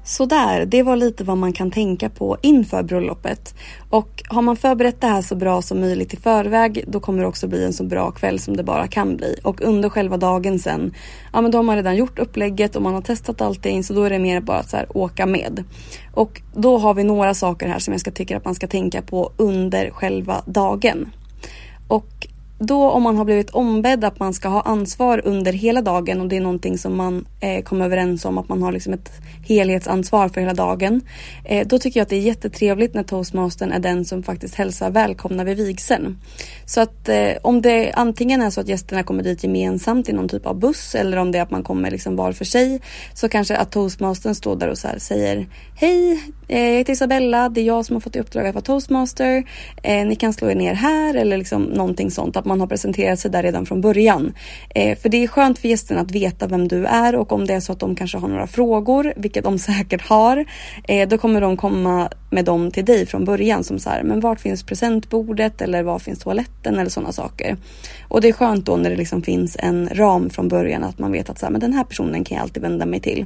Sådär, 0.07 0.65
det 0.65 0.83
var 0.83 0.95
lite 0.95 1.23
vad 1.23 1.37
man 1.37 1.53
kan 1.53 1.71
tänka 1.71 2.09
på 2.09 2.37
inför 2.41 2.83
bröllopet. 2.83 3.55
Och 3.89 4.23
har 4.27 4.41
man 4.41 4.55
förberett 4.55 5.01
det 5.01 5.07
här 5.07 5.21
så 5.21 5.35
bra 5.35 5.61
som 5.61 5.79
möjligt 5.79 6.13
i 6.13 6.17
förväg 6.17 6.83
då 6.87 6.99
kommer 6.99 7.21
det 7.21 7.27
också 7.27 7.47
bli 7.47 7.65
en 7.65 7.73
så 7.73 7.83
bra 7.83 8.11
kväll 8.11 8.39
som 8.39 8.57
det 8.57 8.63
bara 8.63 8.87
kan 8.87 9.17
bli. 9.17 9.39
Och 9.43 9.61
under 9.61 9.89
själva 9.89 10.17
dagen 10.17 10.59
sen, 10.59 10.93
ja 11.33 11.41
men 11.41 11.51
då 11.51 11.57
har 11.57 11.63
man 11.63 11.75
redan 11.75 11.95
gjort 11.95 12.19
upplägget 12.19 12.75
och 12.75 12.81
man 12.81 12.93
har 12.93 13.01
testat 13.01 13.41
allting 13.41 13.83
så 13.83 13.93
då 13.93 14.03
är 14.03 14.09
det 14.09 14.19
mer 14.19 14.41
bara 14.41 14.57
att 14.57 14.69
så 14.69 14.77
här, 14.77 14.97
åka 14.97 15.25
med. 15.25 15.63
Och 16.13 16.41
då 16.55 16.77
har 16.77 16.93
vi 16.93 17.03
några 17.03 17.33
saker 17.33 17.67
här 17.67 17.79
som 17.79 17.91
jag 17.91 18.01
ska 18.01 18.11
tycka 18.11 18.37
att 18.37 18.45
man 18.45 18.55
ska 18.55 18.67
tänka 18.67 19.01
på 19.01 19.31
under 19.37 19.89
själva 19.89 20.41
dagen. 20.45 21.11
Och 21.87 22.27
då 22.59 22.89
om 22.89 23.03
man 23.03 23.17
har 23.17 23.25
blivit 23.25 23.49
ombedd 23.49 24.03
att 24.03 24.19
man 24.19 24.33
ska 24.33 24.47
ha 24.47 24.61
ansvar 24.61 25.21
under 25.25 25.53
hela 25.53 25.81
dagen 25.81 26.21
och 26.21 26.27
det 26.27 26.37
är 26.37 26.41
någonting 26.41 26.77
som 26.77 26.97
man 26.97 27.25
eh, 27.39 27.63
kommer 27.63 27.85
överens 27.85 28.25
om 28.25 28.37
att 28.37 28.49
man 28.49 28.61
har 28.61 28.71
liksom 28.71 28.93
ett 28.93 29.11
helhetsansvar 29.47 30.29
för 30.29 30.41
hela 30.41 30.53
dagen. 30.53 31.01
Eh, 31.45 31.67
då 31.67 31.79
tycker 31.79 31.99
jag 31.99 32.03
att 32.03 32.09
det 32.09 32.15
är 32.15 32.21
jättetrevligt 32.21 32.93
när 32.93 33.03
toastmastern 33.03 33.71
är 33.71 33.79
den 33.79 34.05
som 34.05 34.23
faktiskt 34.23 34.55
hälsar 34.55 34.89
välkomna 34.89 35.43
vid 35.43 35.57
vigseln. 35.57 36.17
Så 36.65 36.81
att 36.81 37.09
eh, 37.09 37.31
om 37.41 37.61
det 37.61 37.91
antingen 37.91 38.41
är 38.41 38.49
så 38.49 38.61
att 38.61 38.67
gästerna 38.67 39.03
kommer 39.03 39.23
dit 39.23 39.43
gemensamt 39.43 40.09
i 40.09 40.13
någon 40.13 40.29
typ 40.29 40.45
av 40.45 40.59
buss 40.59 40.95
eller 40.95 41.17
om 41.17 41.31
det 41.31 41.37
är 41.37 41.41
att 41.41 41.51
man 41.51 41.63
kommer 41.63 41.91
liksom 41.91 42.15
var 42.15 42.31
för 42.31 42.45
sig 42.45 42.81
så 43.13 43.29
kanske 43.29 43.57
att 43.57 43.71
toastmastern 43.71 44.35
står 44.35 44.55
där 44.55 44.67
och 44.67 44.77
så 44.77 44.87
säger 44.97 45.47
Hej, 45.75 46.23
eh, 46.47 46.69
jag 46.69 46.77
heter 46.77 46.93
Isabella, 46.93 47.49
det 47.49 47.61
är 47.61 47.65
jag 47.65 47.85
som 47.85 47.95
har 47.95 48.01
fått 48.01 48.15
i 48.15 48.19
uppdrag 48.19 48.47
att 48.47 48.55
vara 48.55 48.63
toastmaster. 48.63 49.43
Eh, 49.83 50.07
ni 50.07 50.15
kan 50.15 50.33
slå 50.33 50.49
er 50.49 50.55
ner 50.55 50.73
här 50.73 51.13
eller 51.13 51.37
liksom 51.37 51.63
någonting 51.63 52.11
sånt, 52.11 52.37
att 52.37 52.45
man 52.47 52.59
har 52.59 52.67
presenterat 52.67 53.19
sig 53.19 53.31
där 53.31 53.43
redan 53.43 53.65
från 53.65 53.81
början. 53.81 54.33
Eh, 54.75 54.97
för 54.97 55.09
det 55.09 55.23
är 55.23 55.27
skönt 55.27 55.59
för 55.59 55.67
gästerna 55.67 56.01
att 56.01 56.11
veta 56.11 56.47
vem 56.47 56.67
du 56.67 56.85
är 56.85 57.15
och 57.15 57.31
om 57.31 57.47
det 57.47 57.53
är 57.53 57.59
så 57.59 57.71
att 57.71 57.79
de 57.79 57.95
kanske 57.95 58.17
har 58.17 58.27
några 58.27 58.47
frågor, 58.47 59.13
vilket 59.15 59.43
de 59.43 59.59
säkert 59.59 60.01
har, 60.01 60.45
eh, 60.87 61.07
då 61.07 61.17
kommer 61.17 61.41
de 61.41 61.57
komma 61.57 62.09
med 62.29 62.45
dem 62.45 62.71
till 62.71 62.85
dig 62.85 63.05
från 63.05 63.25
början 63.25 63.63
som 63.63 63.79
så 63.79 63.89
här, 63.89 64.03
men 64.03 64.19
vart 64.19 64.39
finns 64.39 64.63
presentbordet 64.63 65.61
eller 65.61 65.83
var 65.83 65.99
finns 65.99 66.19
toaletten 66.19 66.79
eller 66.79 66.89
sådana 66.89 67.11
saker. 67.11 67.57
Och 68.07 68.21
det 68.21 68.27
är 68.27 68.33
skönt 68.33 68.65
då 68.65 68.75
när 68.75 68.89
det 68.89 68.95
liksom 68.95 69.21
finns 69.21 69.57
en 69.59 69.89
ram 69.89 70.29
från 70.29 70.47
början 70.47 70.83
att 70.83 70.99
man 70.99 71.11
vet 71.11 71.29
att 71.29 71.39
så 71.39 71.45
här, 71.45 71.51
men 71.51 71.61
den 71.61 71.73
här 71.73 71.83
personen 71.83 72.23
kan 72.23 72.35
jag 72.35 72.43
alltid 72.43 72.63
vända 72.63 72.85
mig 72.85 72.99
till. 72.99 73.25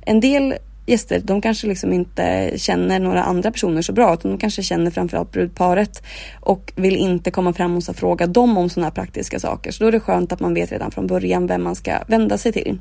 En 0.00 0.20
del 0.20 0.54
gäster, 0.86 1.20
de 1.24 1.40
kanske 1.40 1.66
liksom 1.66 1.92
inte 1.92 2.52
känner 2.56 3.00
några 3.00 3.22
andra 3.22 3.50
personer 3.50 3.82
så 3.82 3.92
bra 3.92 4.14
utan 4.14 4.30
de 4.30 4.38
kanske 4.38 4.62
känner 4.62 4.90
framförallt 4.90 5.32
brudparet 5.32 6.02
och 6.40 6.72
vill 6.76 6.96
inte 6.96 7.30
komma 7.30 7.52
fram 7.52 7.76
och 7.76 7.84
fråga 7.96 8.26
dem 8.26 8.58
om 8.58 8.68
sådana 8.68 8.86
här 8.86 8.94
praktiska 8.94 9.40
saker. 9.40 9.72
Så 9.72 9.84
då 9.84 9.88
är 9.88 9.92
det 9.92 10.00
skönt 10.00 10.32
att 10.32 10.40
man 10.40 10.54
vet 10.54 10.72
redan 10.72 10.90
från 10.90 11.06
början 11.06 11.46
vem 11.46 11.62
man 11.62 11.74
ska 11.74 11.92
vända 12.06 12.38
sig 12.38 12.52
till. 12.52 12.78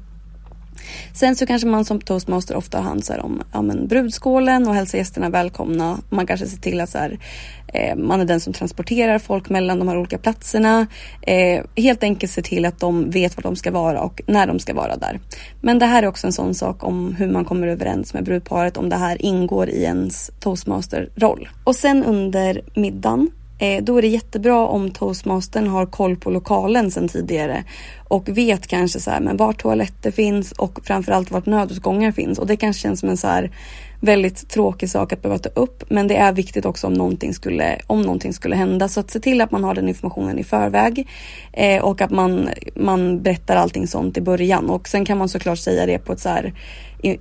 Sen 1.14 1.36
så 1.36 1.46
kanske 1.46 1.68
man 1.68 1.86
som 1.86 2.02
toastmaster 2.02 2.56
ofta 2.56 2.78
har 2.78 2.84
hand 2.84 3.04
om 3.22 3.42
ja, 3.54 3.62
men 3.62 3.88
brudskålen 3.88 4.68
och 4.68 4.76
hälsar 4.76 4.98
gästerna 4.98 5.30
välkomna. 5.30 6.00
Man 6.10 6.28
kanske 6.28 6.48
ser 6.48 6.58
till 6.58 6.82
att 6.82 6.90
så 6.90 6.98
här, 6.98 7.20
eh, 7.68 7.96
man 7.96 8.22
är 8.22 8.26
den 8.26 8.40
som 8.40 8.54
transporterar 8.54 9.20
folk 9.20 9.50
mellan 9.50 9.80
de 9.80 9.88
här 9.88 9.98
olika 9.98 10.18
platserna. 10.18 10.88
Eh, 11.22 11.64
helt 11.76 12.04
enkelt 12.04 12.32
se 12.32 12.42
till 12.42 12.66
att 12.66 12.80
de 12.80 13.10
vet 13.10 13.38
var 13.38 13.44
de 13.44 13.56
ska 13.56 13.72
vara 13.72 14.02
och 14.02 14.22
när 14.28 14.48
de 14.48 14.60
ska 14.60 14.74
vara 14.74 14.98
där. 14.98 15.20
Men 15.62 15.80
det 15.80 15.86
här 15.86 16.04
är 16.04 16.08
också 16.08 16.28
en 16.28 16.34
sån 16.34 16.56
sak 16.56 16.84
om 16.84 17.16
hur 17.16 17.32
man 17.32 17.46
kommer 17.46 17.68
överens 17.68 18.14
med 18.14 18.24
brudparet 18.24 18.78
om 18.78 18.90
det 18.90 18.96
här 18.96 19.26
ingår 19.26 19.70
i 19.70 19.84
ens 19.84 20.32
toastmaster-roll. 20.40 21.50
Och 21.64 21.76
sen 21.76 22.04
under 22.04 22.62
middagen 22.76 23.30
Eh, 23.58 23.84
då 23.84 23.98
är 23.98 24.02
det 24.02 24.08
jättebra 24.08 24.68
om 24.68 24.92
toastmastern 24.92 25.68
har 25.68 25.86
koll 25.86 26.16
på 26.16 26.30
lokalen 26.30 26.92
sedan 26.92 27.08
tidigare 27.08 27.64
och 28.08 28.38
vet 28.38 28.68
kanske 28.68 29.00
så 29.00 29.12
här, 29.12 29.20
men 29.20 29.38
var 29.38 29.54
toaletter 29.54 30.12
finns 30.12 30.52
och 30.52 30.80
framförallt 30.84 31.32
vart 31.32 31.46
nödutgångar 31.46 32.12
finns. 32.12 32.40
Och 32.40 32.48
det 32.48 32.56
kanske 32.56 32.82
känns 32.82 33.00
som 33.00 33.10
en 33.10 33.18
så 33.18 33.28
här 33.28 33.52
väldigt 34.00 34.50
tråkig 34.50 34.90
sak 34.90 35.14
att 35.14 35.22
behöva 35.22 35.40
ta 35.40 35.50
upp 35.50 35.84
men 35.90 36.08
det 36.08 36.16
är 36.16 36.34
viktigt 36.34 36.66
också 36.66 36.88
om 36.88 36.94
någonting 36.94 37.34
skulle, 37.34 37.80
om 37.88 38.02
någonting 38.02 38.34
skulle 38.34 38.56
hända. 38.56 38.88
Så 38.88 39.00
att 39.00 39.12
se 39.12 39.20
till 39.20 39.42
att 39.42 39.52
man 39.52 39.64
har 39.64 39.76
den 39.76 39.88
informationen 39.88 40.40
i 40.40 40.44
förväg 40.44 41.08
eh, 41.54 41.84
och 41.84 42.02
att 42.02 42.12
man, 42.12 42.50
man 42.76 43.22
berättar 43.22 43.56
allting 43.56 43.88
sånt 43.88 44.18
i 44.18 44.22
början. 44.22 44.70
Och 44.70 44.88
sen 44.88 45.06
kan 45.06 45.18
man 45.18 45.30
såklart 45.30 45.60
säga 45.60 45.86
det 45.86 46.00
på 46.00 46.14
ett 46.14 46.20
så 46.20 46.30
här 46.30 46.54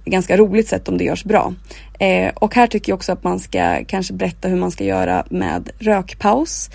ganska 0.04 0.36
roligt 0.36 0.68
sätt 0.68 0.88
om 0.88 0.98
det 0.98 1.04
görs 1.04 1.24
bra. 1.24 1.54
Eh, 1.98 2.32
och 2.34 2.54
här 2.54 2.66
tycker 2.66 2.92
jag 2.92 2.96
också 2.96 3.12
att 3.12 3.24
man 3.24 3.40
ska 3.40 3.84
kanske 3.84 4.14
berätta 4.14 4.48
hur 4.48 4.56
man 4.56 4.70
ska 4.70 4.84
göra 4.84 5.24
med 5.30 5.70
rökpaus. 5.78 6.70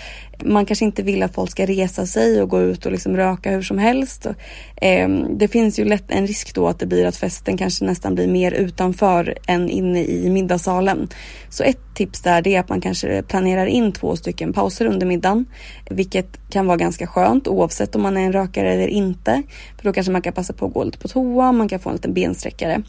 Man 0.45 0.65
kanske 0.65 0.85
inte 0.85 1.03
vill 1.03 1.23
att 1.23 1.33
folk 1.33 1.51
ska 1.51 1.65
resa 1.65 2.05
sig 2.05 2.41
och 2.41 2.49
gå 2.49 2.61
ut 2.61 2.85
och 2.85 2.91
liksom 2.91 3.17
röka 3.17 3.51
hur 3.51 3.61
som 3.61 3.77
helst. 3.77 4.27
Eh, 4.75 5.09
det 5.39 5.47
finns 5.47 5.79
ju 5.79 5.85
lätt 5.85 6.11
en 6.11 6.27
risk 6.27 6.55
då 6.55 6.67
att 6.67 6.79
det 6.79 6.85
blir 6.85 7.05
att 7.05 7.15
festen 7.15 7.57
kanske 7.57 7.85
nästan 7.85 8.15
blir 8.15 8.27
mer 8.27 8.51
utanför 8.51 9.37
än 9.47 9.69
inne 9.69 10.03
i 10.03 10.29
middagssalen. 10.29 11.07
Så 11.49 11.63
ett 11.63 11.86
tips 11.97 12.21
där 12.21 12.41
det 12.41 12.55
är 12.55 12.59
att 12.59 12.69
man 12.69 12.81
kanske 12.81 13.23
planerar 13.23 13.65
in 13.65 13.91
två 13.91 14.15
stycken 14.15 14.53
pauser 14.53 14.85
under 14.85 15.07
middagen, 15.07 15.45
vilket 15.89 16.49
kan 16.49 16.67
vara 16.67 16.77
ganska 16.77 17.07
skönt 17.07 17.47
oavsett 17.47 17.95
om 17.95 18.01
man 18.01 18.17
är 18.17 18.21
en 18.21 18.33
rökare 18.33 18.73
eller 18.73 18.87
inte. 18.87 19.43
För 19.77 19.83
då 19.83 19.93
kanske 19.93 20.11
man 20.11 20.21
kan 20.21 20.33
passa 20.33 20.53
på 20.53 20.65
att 20.65 20.73
gå 20.73 20.83
lite 20.83 20.97
på 20.97 21.07
toa, 21.07 21.51
man 21.51 21.69
kan 21.69 21.79
få 21.79 21.89
en 21.89 21.95
liten 21.95 22.13
bensträckare. 22.13 22.81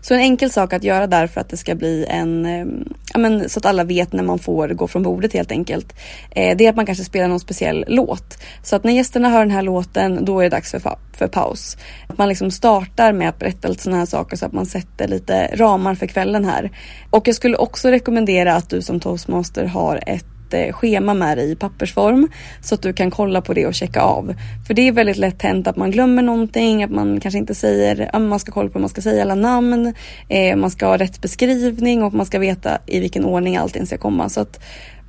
Så 0.00 0.14
en 0.14 0.20
enkel 0.20 0.50
sak 0.50 0.72
att 0.72 0.84
göra 0.84 1.06
där 1.06 1.26
för 1.26 1.40
att 1.40 1.48
det 1.48 1.56
ska 1.56 1.74
bli 1.74 2.06
en, 2.08 2.46
ehm, 2.46 2.94
ja 3.12 3.18
men 3.18 3.48
så 3.48 3.58
att 3.58 3.66
alla 3.66 3.84
vet 3.84 4.12
när 4.12 4.22
man 4.22 4.38
får 4.38 4.68
gå 4.68 4.88
från 4.88 5.02
bordet 5.02 5.32
helt 5.32 5.52
enkelt. 5.52 5.94
Eh, 6.30 6.56
det 6.56 6.66
är 6.66 6.70
att 6.70 6.76
man 6.76 6.86
kanske 6.86 7.04
spelar 7.04 7.28
någon 7.28 7.40
speciell 7.40 7.84
låt. 7.88 8.38
Så 8.62 8.76
att 8.76 8.84
när 8.84 8.92
gästerna 8.92 9.28
hör 9.28 9.40
den 9.40 9.50
här 9.50 9.62
låten, 9.62 10.24
då 10.24 10.40
är 10.40 10.42
det 10.42 10.48
dags 10.48 10.70
för, 10.70 10.80
för 11.16 11.28
paus. 11.28 11.76
Att 12.08 12.18
man 12.18 12.28
liksom 12.28 12.50
startar 12.50 13.12
med 13.12 13.28
att 13.28 13.38
berätta 13.38 13.68
lite 13.68 13.82
sådana 13.82 13.98
här 13.98 14.06
saker 14.06 14.36
så 14.36 14.46
att 14.46 14.52
man 14.52 14.66
sätter 14.66 15.08
lite 15.08 15.50
ramar 15.54 15.94
för 15.94 16.06
kvällen 16.06 16.44
här. 16.44 16.70
Och 17.10 17.28
jag 17.28 17.34
skulle 17.34 17.56
också 17.56 17.88
rekommendera 17.88 18.54
att 18.54 18.70
du 18.70 18.82
som 18.82 19.00
toastmaster 19.00 19.64
har 19.64 20.00
ett 20.06 20.26
Eh, 20.54 20.72
schema 20.72 21.14
med 21.14 21.38
dig 21.38 21.50
i 21.50 21.56
pappersform 21.56 22.28
så 22.62 22.74
att 22.74 22.82
du 22.82 22.92
kan 22.92 23.10
kolla 23.10 23.40
på 23.40 23.54
det 23.54 23.66
och 23.66 23.74
checka 23.74 24.00
av. 24.00 24.34
För 24.66 24.74
det 24.74 24.88
är 24.88 24.92
väldigt 24.92 25.16
lätt 25.16 25.42
hänt 25.42 25.66
att 25.66 25.76
man 25.76 25.90
glömmer 25.90 26.22
någonting, 26.22 26.84
att 26.84 26.90
man 26.90 27.20
kanske 27.20 27.38
inte 27.38 27.54
säger, 27.54 28.18
man 28.18 28.40
ska 28.40 28.52
kolla 28.52 28.68
på 28.68 28.74
hur 28.74 28.80
man 28.80 28.88
ska 28.88 29.02
säga 29.02 29.22
alla 29.22 29.34
namn, 29.34 29.94
eh, 30.28 30.56
man 30.56 30.70
ska 30.70 30.86
ha 30.86 30.96
rätt 30.96 31.20
beskrivning 31.20 32.02
och 32.02 32.14
man 32.14 32.26
ska 32.26 32.38
veta 32.38 32.78
i 32.86 33.00
vilken 33.00 33.24
ordning 33.24 33.56
allting 33.56 33.86
ska 33.86 33.98
komma. 33.98 34.28
Så 34.28 34.40
att 34.40 34.60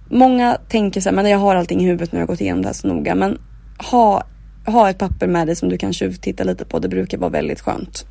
många 0.09 0.57
tänker 0.69 1.01
så 1.01 1.09
här, 1.09 1.15
men 1.15 1.29
jag 1.29 1.37
har 1.37 1.55
allting 1.55 1.81
i 1.81 1.85
huvudet 1.85 2.11
när 2.11 2.19
jag 2.19 2.27
har 2.27 2.33
gått 2.33 2.41
igenom 2.41 2.61
det 2.61 2.67
här 2.67 2.73
så 2.73 2.87
noga. 2.87 3.15
Men 3.15 3.37
ha, 3.91 4.23
ha 4.65 4.89
ett 4.89 4.97
papper 4.97 5.27
med 5.27 5.47
dig 5.47 5.55
som 5.55 5.69
du 5.69 5.77
kan 5.77 5.93
tjuvtitta 5.93 6.43
lite 6.43 6.65
på. 6.65 6.79
Det 6.79 6.87
brukar 6.87 7.17
vara 7.17 7.29
väldigt 7.29 7.61
skönt. 7.61 8.05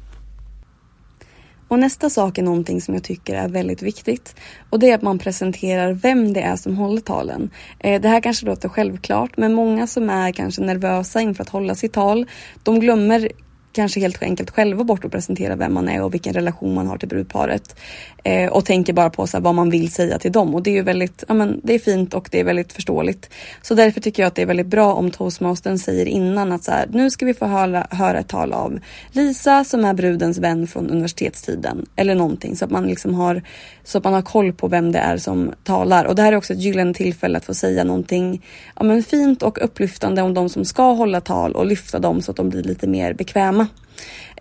Och 1.71 1.79
nästa 1.79 2.11
sak 2.11 2.39
är 2.39 2.43
någonting 2.43 2.81
som 2.81 2.95
jag 2.95 3.03
tycker 3.05 3.35
är 3.35 3.49
väldigt 3.49 3.83
viktigt 3.83 4.35
och 4.71 4.79
det 4.79 4.91
är 4.91 4.95
att 4.95 5.03
man 5.03 5.19
presenterar 5.19 5.93
vem 5.93 6.33
det 6.33 6.41
är 6.41 6.57
som 6.57 6.77
håller 6.77 7.01
talen. 7.01 7.51
Eh, 7.79 8.01
det 8.01 8.09
här 8.09 8.21
kanske 8.21 8.47
låter 8.47 8.69
självklart 8.69 9.37
men 9.37 9.55
många 9.55 9.87
som 9.87 10.11
är 10.11 10.33
kanske 10.33 10.63
nervösa 10.63 11.21
inför 11.21 11.43
att 11.43 11.49
hålla 11.49 11.75
sitt 11.75 11.93
tal, 11.93 12.27
de 12.63 12.81
glömmer 12.81 13.31
kanske 13.73 14.01
helt 14.01 14.23
enkelt 14.23 14.51
själva 14.51 14.85
bort 14.85 15.05
och 15.05 15.13
presentera 15.13 15.57
vem 15.57 15.75
man 15.75 15.89
är 15.89 16.03
och 16.03 16.15
vilken 16.15 16.35
relation 16.35 16.75
man 16.75 16.87
har 16.87 16.99
till 16.99 17.09
brudparet. 17.09 17.77
Eh, 18.25 18.51
och 18.51 18.65
tänker 18.65 18.93
bara 18.93 19.11
på 19.11 19.27
så 19.27 19.37
här, 19.37 19.45
vad 19.45 19.55
man 19.55 19.71
vill 19.71 19.93
säga 19.93 20.19
till 20.19 20.33
dem 20.33 20.55
och 20.55 20.63
det 20.63 20.71
är 20.71 20.75
ju 20.75 20.83
väldigt, 20.83 21.25
ja 21.29 21.35
men 21.35 21.61
det 21.63 21.75
är 21.75 21.79
fint 21.79 22.15
och 22.15 22.29
det 22.31 22.41
är 22.41 22.45
väldigt 22.45 22.73
förståeligt. 22.73 23.31
Så 23.63 23.75
därför 23.75 24.01
tycker 24.01 24.23
jag 24.23 24.29
att 24.29 24.35
det 24.35 24.43
är 24.43 24.47
väldigt 24.47 24.67
bra 24.67 24.95
om 24.95 25.11
toastmastern 25.11 25.79
säger 25.79 26.07
innan 26.07 26.53
att 26.53 26.65
så 26.65 26.71
här, 26.71 26.87
nu 26.93 27.11
ska 27.11 27.27
vi 27.27 27.35
få 27.35 27.47
höra, 27.47 27.87
höra 27.91 28.19
ett 28.19 28.29
tal 28.29 28.53
av 28.53 28.79
Lisa 29.13 29.65
som 29.65 29.85
är 29.85 29.95
brudens 29.95 30.39
vän 30.39 30.67
från 30.67 30.91
universitetstiden 30.91 31.87
eller 31.97 32.15
någonting 32.15 32.57
så 32.57 32.65
att 32.65 32.71
man 32.71 32.87
liksom 32.87 33.15
har 33.15 33.43
så 33.85 33.99
att 33.99 34.05
man 34.05 34.15
har 34.15 34.23
koll 34.23 34.53
på 34.53 34.69
vem 34.69 34.93
det 34.93 34.99
är 34.99 35.17
som 35.17 35.53
talar 35.65 36.05
och 36.05 36.15
det 36.15 36.23
här 36.23 36.33
är 36.33 36.37
också 36.37 36.53
ett 36.53 36.61
gyllene 36.61 36.95
tillfälle 36.95 37.39
att 37.39 37.45
få 37.45 37.55
säga 37.55 37.85
någonting 37.85 38.47
ja, 38.77 38.85
men 38.85 39.03
fint 39.03 39.43
och 39.43 39.65
upplyftande 39.65 40.23
om 40.23 40.35
de 40.35 40.49
som 40.49 40.65
ska 40.65 40.93
hålla 40.93 41.21
tal 41.21 41.53
och 41.53 41.67
lyfta 41.67 41.99
dem 41.99 42.23
så 42.23 42.31
att 42.31 42.37
de 42.37 42.51
blir 42.51 42.63
lite 42.63 42.87
mer 42.87 43.15
bekväma. 43.15 43.60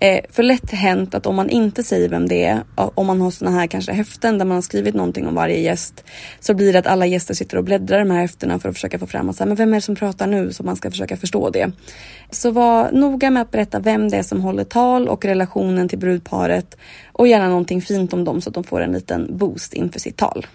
Eh, 0.02 0.20
för 0.30 0.44
lätt 0.44 0.72
hänt 0.72 1.16
att 1.16 1.26
om 1.26 1.36
man 1.36 1.50
inte 1.50 1.84
säger 1.84 2.10
vem 2.10 2.28
det 2.28 2.46
är, 2.46 2.64
om 2.76 3.08
man 3.08 3.22
har 3.22 3.32
såna 3.32 3.52
här 3.52 3.68
kanske 3.68 3.92
häften 3.92 4.38
där 4.38 4.46
man 4.46 4.56
har 4.56 4.62
skrivit 4.62 4.96
någonting 4.96 5.28
om 5.28 5.36
varje 5.36 5.60
gäst, 5.60 6.04
så 6.40 6.54
blir 6.54 6.74
det 6.74 6.80
att 6.80 6.88
alla 6.88 7.06
gäster 7.06 7.34
sitter 7.34 7.58
och 7.58 7.64
bläddrar 7.64 8.00
de 8.00 8.12
här 8.12 8.22
häftena 8.22 8.60
för 8.60 8.70
att 8.70 8.76
försöka 8.76 9.00
få 9.00 9.08
fram 9.08 9.30
att 9.30 9.36
säga, 9.36 9.48
men 9.48 9.56
vem 9.56 9.74
är 9.74 9.78
det 9.78 9.82
som 9.82 9.96
pratar 9.96 10.28
nu? 10.28 10.54
Så 10.54 10.64
man 10.64 10.76
ska 10.76 10.92
försöka 10.92 11.18
förstå 11.18 11.50
det. 11.50 11.72
Så 12.32 12.52
var 12.52 12.92
noga 12.92 13.30
med 13.30 13.42
att 13.42 13.52
berätta 13.52 13.80
vem 13.80 14.10
det 14.10 14.18
är 14.18 14.24
som 14.24 14.42
håller 14.42 14.64
tal 14.64 15.08
och 15.08 15.26
relationen 15.26 15.90
till 15.90 16.00
brudparet 16.00 16.78
och 17.12 17.28
gärna 17.28 17.48
någonting 17.48 17.82
fint 17.82 18.14
om 18.14 18.24
dem 18.24 18.42
så 18.42 18.50
att 18.50 18.54
de 18.54 18.64
får 18.64 18.82
en 18.82 18.92
liten 18.92 19.38
boost 19.38 19.74
inför 19.74 20.00
sitt 20.00 20.18
tal. 20.18 20.46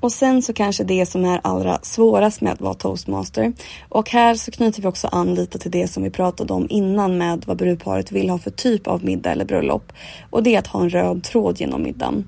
Och 0.00 0.12
sen 0.12 0.42
så 0.42 0.52
kanske 0.52 0.84
det 0.84 1.06
som 1.06 1.24
är 1.24 1.40
allra 1.44 1.78
svårast 1.82 2.40
med 2.40 2.52
att 2.52 2.60
vara 2.60 2.74
toastmaster. 2.74 3.52
Och 3.88 4.10
här 4.10 4.34
så 4.34 4.50
knyter 4.50 4.82
vi 4.82 4.88
också 4.88 5.08
an 5.08 5.34
lite 5.34 5.58
till 5.58 5.70
det 5.70 5.88
som 5.88 6.02
vi 6.02 6.10
pratade 6.10 6.52
om 6.52 6.66
innan 6.70 7.18
med 7.18 7.44
vad 7.46 7.56
brudparet 7.56 8.12
vill 8.12 8.30
ha 8.30 8.38
för 8.38 8.50
typ 8.50 8.86
av 8.86 9.04
middag 9.04 9.32
eller 9.32 9.44
bröllop. 9.44 9.92
Och 10.30 10.42
det 10.42 10.54
är 10.54 10.58
att 10.58 10.66
ha 10.66 10.80
en 10.80 10.90
röd 10.90 11.22
tråd 11.22 11.60
genom 11.60 11.82
middagen. 11.82 12.24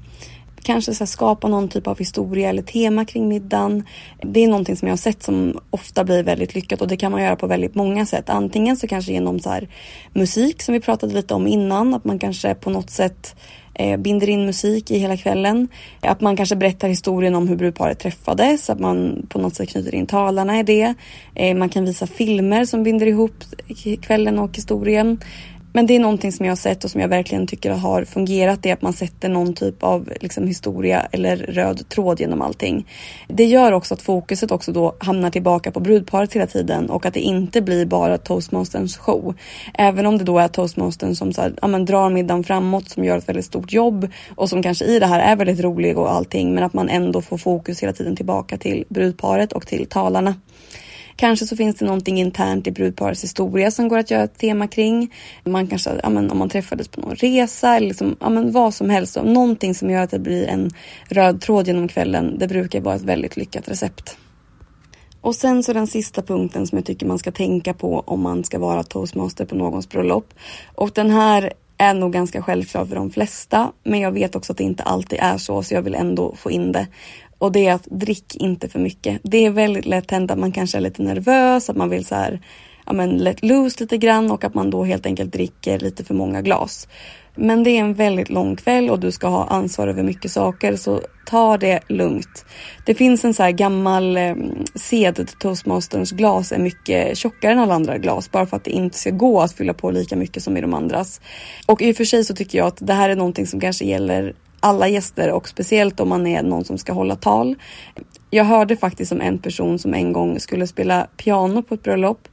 Kanske 0.63 0.95
så 0.95 1.07
skapa 1.07 1.49
någon 1.49 1.69
typ 1.69 1.87
av 1.87 1.99
historia 1.99 2.49
eller 2.49 2.63
tema 2.63 3.05
kring 3.05 3.29
middagen. 3.29 3.85
Det 4.23 4.45
är 4.45 4.49
någonting 4.49 4.77
som 4.77 4.89
jag 4.89 4.93
har 4.93 4.99
sett 4.99 5.23
som 5.23 5.59
ofta 5.71 6.05
blir 6.05 6.23
väldigt 6.23 6.55
lyckat 6.55 6.81
och 6.81 6.89
det 6.89 6.97
kan 6.97 7.13
man 7.13 7.23
göra 7.23 7.37
på 7.37 7.47
väldigt 7.47 7.75
många 7.75 8.07
sätt. 8.07 8.31
Antingen 8.31 8.77
så 8.77 8.87
kanske 8.87 9.13
genom 9.13 9.41
så 9.41 9.59
musik 10.13 10.63
som 10.63 10.75
vi 10.75 10.81
pratade 10.81 11.15
lite 11.15 11.35
om 11.35 11.47
innan, 11.47 11.95
att 11.95 12.05
man 12.05 12.19
kanske 12.19 12.55
på 12.55 12.71
något 12.71 12.91
sätt 12.91 13.37
Eh, 13.81 13.97
binder 13.97 14.29
in 14.29 14.47
musik 14.47 14.91
i 14.91 14.99
hela 14.99 15.17
kvällen. 15.17 15.69
Att 16.01 16.21
man 16.21 16.37
kanske 16.37 16.57
berättar 16.57 16.89
historien 16.89 17.35
om 17.35 17.49
hur 17.49 17.57
brudparet 17.57 17.99
träffades, 17.99 18.71
att 18.71 18.81
man 18.81 19.27
på 19.29 19.39
något 19.39 19.55
sätt 19.55 19.69
knyter 19.69 19.95
in 19.95 20.07
talarna 20.07 20.61
i 20.61 20.63
det. 20.63 20.95
Eh, 21.35 21.57
man 21.57 21.69
kan 21.69 21.85
visa 21.85 22.07
filmer 22.07 22.65
som 22.65 22.83
binder 22.83 23.07
ihop 23.07 23.45
kvällen 24.03 24.39
och 24.39 24.57
historien. 24.57 25.21
Men 25.73 25.87
det 25.87 25.97
är 25.97 26.01
någonting 26.01 26.33
som 26.33 26.47
jag 26.47 26.51
har 26.51 26.57
sett 26.57 26.85
och 26.85 26.91
som 26.91 27.01
jag 27.01 27.09
verkligen 27.09 27.47
tycker 27.47 27.71
har 27.71 28.05
fungerat. 28.05 28.63
Det 28.63 28.71
är 28.71 28.73
att 28.73 28.83
man 28.83 28.93
sätter 28.93 29.29
någon 29.29 29.55
typ 29.55 29.83
av 29.83 30.13
liksom, 30.21 30.47
historia 30.47 31.01
eller 31.13 31.37
röd 31.37 31.89
tråd 31.89 32.21
genom 32.21 32.43
allting. 32.43 32.87
Det 33.29 33.45
gör 33.45 33.73
också 33.73 33.95
att 33.95 34.03
fokuset 34.03 34.51
också 34.51 34.73
då 34.73 34.97
hamnar 34.99 35.31
tillbaka 35.31 35.71
på 35.71 35.81
brudparet 35.81 36.33
hela 36.33 36.47
tiden 36.47 36.91
och 36.91 37.07
att 37.07 37.15
det 37.15 37.21
inte 37.21 37.63
blir 37.63 37.87
bara 37.87 38.19
toastmasterns 38.19 38.97
show. 38.97 39.35
Även 39.75 40.07
om 40.07 40.19
det 40.19 40.25
då 40.25 40.39
är 40.39 40.49
toastmastern 40.49 41.17
som 41.17 41.33
så 41.33 41.41
här, 41.43 41.55
ja, 41.63 41.69
men, 41.69 41.85
drar 41.85 42.11
middagen 42.11 42.45
framåt, 42.45 42.89
som 42.89 43.05
gör 43.05 43.19
ett 43.19 43.29
väldigt 43.29 43.45
stort 43.45 43.73
jobb 43.73 44.09
och 44.37 44.49
som 44.49 44.63
kanske 44.63 44.85
i 44.85 44.99
det 44.99 45.07
här 45.07 45.21
är 45.21 45.37
väldigt 45.37 45.61
rolig 45.61 45.99
och 45.99 46.13
allting. 46.13 46.55
Men 46.55 46.65
att 46.65 46.73
man 46.73 46.89
ändå 46.89 47.23
får 47.23 47.39
fokus 47.39 47.83
hela 47.83 47.93
tiden 47.93 48.17
tillbaka 48.17 48.59
till 48.59 48.85
brudparet 48.89 49.53
och 49.53 49.67
till 49.67 49.87
talarna. 49.87 50.35
Kanske 51.21 51.47
så 51.47 51.57
finns 51.57 51.77
det 51.77 51.85
någonting 51.85 52.21
internt 52.21 52.67
i 52.67 52.71
brudparets 52.71 53.25
historia 53.25 53.71
som 53.71 53.89
går 53.89 53.99
att 53.99 54.11
göra 54.11 54.23
ett 54.23 54.39
tema 54.39 54.69
kring. 54.69 55.15
Man 55.45 55.67
kanske, 55.67 55.91
ja, 56.03 56.09
men, 56.09 56.31
om 56.31 56.39
man 56.39 56.49
träffades 56.49 56.89
på 56.89 57.01
någon 57.01 57.15
resa 57.15 57.77
eller 57.77 57.89
liksom, 57.89 58.17
ja, 58.21 58.31
men, 58.31 58.53
vad 58.53 58.75
som 58.75 58.91
helst. 58.91 59.17
Någonting 59.25 59.75
som 59.75 59.91
gör 59.91 60.03
att 60.03 60.11
det 60.11 60.19
blir 60.19 60.47
en 60.47 60.71
röd 61.09 61.41
tråd 61.41 61.67
genom 61.67 61.89
kvällen. 61.89 62.39
Det 62.39 62.49
brukar 62.49 62.81
vara 62.81 62.95
ett 62.95 63.03
väldigt 63.03 63.37
lyckat 63.37 63.69
recept. 63.69 64.17
Och 65.21 65.35
sen 65.35 65.63
så 65.63 65.73
den 65.73 65.87
sista 65.87 66.23
punkten 66.23 66.67
som 66.67 66.79
jag 66.79 66.85
tycker 66.85 67.07
man 67.07 67.19
ska 67.19 67.33
tänka 67.33 67.75
på 67.75 68.01
om 68.01 68.21
man 68.21 68.45
ska 68.45 68.59
vara 68.59 68.83
toastmaster 68.83 69.45
på 69.45 69.55
någons 69.55 69.89
bröllop. 69.89 70.35
Och 70.75 70.91
den 70.95 71.11
här 71.11 71.53
är 71.79 71.95
nog 71.95 72.13
ganska 72.13 72.43
självklar 72.43 72.85
för 72.85 72.97
de 72.97 73.11
flesta, 73.11 73.73
men 73.83 74.01
jag 74.01 74.13
vet 74.13 74.37
också 74.37 74.53
att 74.53 74.59
det 74.59 74.65
inte 74.65 74.83
alltid 74.83 75.19
är 75.23 75.39
så, 75.39 75.63
så 75.63 75.75
jag 75.75 75.83
vill 75.83 75.95
ändå 75.95 76.35
få 76.35 76.51
in 76.51 76.73
det. 76.73 76.87
Och 77.41 77.53
det 77.53 77.67
är 77.67 77.75
att 77.75 77.89
drick 77.91 78.37
inte 78.37 78.69
för 78.69 78.79
mycket. 78.79 79.21
Det 79.23 79.47
är 79.47 79.51
väldigt 79.51 79.87
lätt 79.87 80.11
hänt 80.11 80.31
att 80.31 80.39
man 80.39 80.53
kanske 80.53 80.79
är 80.79 80.83
lite 80.83 81.03
nervös, 81.03 81.71
att 81.71 81.77
man 81.77 81.89
vill 81.89 82.05
så 82.05 82.15
här, 82.15 82.41
ja 82.87 82.93
men 82.93 83.11
let 83.11 83.43
loose 83.43 83.81
lite 83.81 83.99
grann 83.99 84.31
och 84.31 84.45
att 84.45 84.55
man 84.55 84.71
då 84.71 84.85
helt 84.85 85.07
enkelt 85.07 85.33
dricker 85.33 85.79
lite 85.79 86.05
för 86.05 86.15
många 86.15 86.43
glas. 86.43 86.89
Men 87.35 87.65
det 87.65 87.71
är 87.71 87.81
en 87.81 87.95
väldigt 87.95 88.31
lång 88.31 88.57
kväll 88.57 88.91
och 88.91 89.01
du 89.01 89.13
ska 89.13 89.29
ha 89.29 89.45
ansvar 89.45 89.89
över 89.89 90.03
mycket 90.03 90.31
saker 90.31 90.77
så 90.77 91.01
ta 91.27 91.57
det 91.57 91.81
lugnt. 91.89 92.45
Det 92.87 92.95
finns 92.95 93.25
en 93.25 93.35
så 93.35 93.43
här 93.43 93.51
gammal 93.51 94.17
eh, 94.17 94.35
sed 94.75 95.21
att 95.21 95.41
toastmasterns 95.41 96.13
glas 96.13 96.53
är 96.53 96.59
mycket 96.59 97.19
tjockare 97.19 97.53
än 97.53 97.59
alla 97.59 97.75
andra 97.75 97.99
glas 97.99 98.31
bara 98.31 98.47
för 98.47 98.57
att 98.57 98.65
det 98.65 98.71
inte 98.71 98.99
ska 98.99 99.11
gå 99.11 99.41
att 99.41 99.53
fylla 99.53 99.75
på 99.75 99.91
lika 99.91 100.17
mycket 100.17 100.43
som 100.43 100.57
i 100.57 100.61
de 100.61 100.75
andras. 100.75 101.21
Och 101.67 101.83
i 101.83 101.93
och 101.93 101.97
för 101.97 102.05
sig 102.05 102.25
så 102.25 102.35
tycker 102.35 102.59
jag 102.59 102.67
att 102.67 102.79
det 102.81 102.95
här 102.95 103.09
är 103.09 103.17
någonting 103.17 103.47
som 103.47 103.61
kanske 103.61 103.85
gäller 103.85 104.35
alla 104.61 104.89
gäster 104.89 105.33
och 105.33 105.49
speciellt 105.49 106.01
om 106.01 106.09
man 106.09 106.27
är 106.27 106.43
någon 106.43 106.65
som 106.65 106.79
ska 106.79 106.93
hålla 106.93 107.17
tal. 107.17 107.57
Jag 108.31 108.45
hörde 108.45 108.77
faktiskt 108.77 109.13
om 109.13 109.21
en 109.21 109.39
person 109.39 109.79
som 109.79 109.95
en 109.95 110.13
gång 110.13 110.41
skulle 110.41 110.67
spela 110.67 111.07
piano 111.17 111.63
på 111.63 111.75
ett 111.75 111.83
bröllop. 111.83 112.29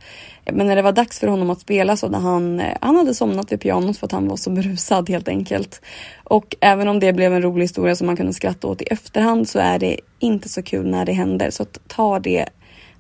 Men 0.52 0.68
när 0.68 0.76
det 0.76 0.82
var 0.82 0.92
dags 0.92 1.20
för 1.20 1.28
honom 1.28 1.50
att 1.50 1.60
spela 1.60 1.98
så 1.98 2.06
hade 2.06 2.18
han, 2.18 2.60
eh, 2.60 2.78
han 2.82 2.96
hade 2.96 3.14
somnat 3.14 3.52
vid 3.52 3.62
pianot 3.62 3.98
för 3.98 4.06
att 4.06 4.12
han 4.12 4.28
var 4.28 4.38
så 4.38 4.50
berusad 4.50 5.10
helt 5.10 5.28
enkelt. 5.28 5.82
Och 6.24 6.56
även 6.60 6.88
om 6.88 7.00
det 7.00 7.14
blev 7.14 7.34
en 7.34 7.42
rolig 7.42 7.64
historia 7.64 7.96
som 7.96 8.08
man 8.08 8.18
kunde 8.18 8.34
skratta 8.34 8.68
åt 8.68 8.82
i 8.82 8.86
efterhand 8.86 9.50
så 9.50 9.60
är 9.60 9.80
det 9.80 10.00
inte 10.20 10.50
så 10.50 10.62
kul 10.62 10.88
när 10.88 11.06
det 11.06 11.14
händer. 11.14 11.50
Så 11.50 11.66
ta 11.88 12.20
det, 12.20 12.46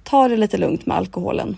ta 0.04 0.28
det 0.28 0.38
lite 0.38 0.58
lugnt 0.58 0.86
med 0.86 0.98
alkoholen. 0.98 1.58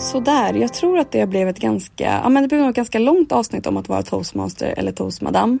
Sådär, 0.00 0.54
jag 0.54 0.74
tror 0.74 0.98
att 0.98 1.12
det 1.12 1.26
blev 1.26 1.48
ett 1.48 1.58
ganska, 1.58 2.20
ja 2.22 2.28
men 2.28 2.42
det 2.42 2.48
blev 2.48 2.68
ett 2.68 2.76
ganska 2.76 2.98
långt 2.98 3.32
avsnitt 3.32 3.66
om 3.66 3.76
att 3.76 3.88
vara 3.88 4.02
toastmaster 4.02 4.74
eller 4.76 4.92
toastmadam. 4.92 5.58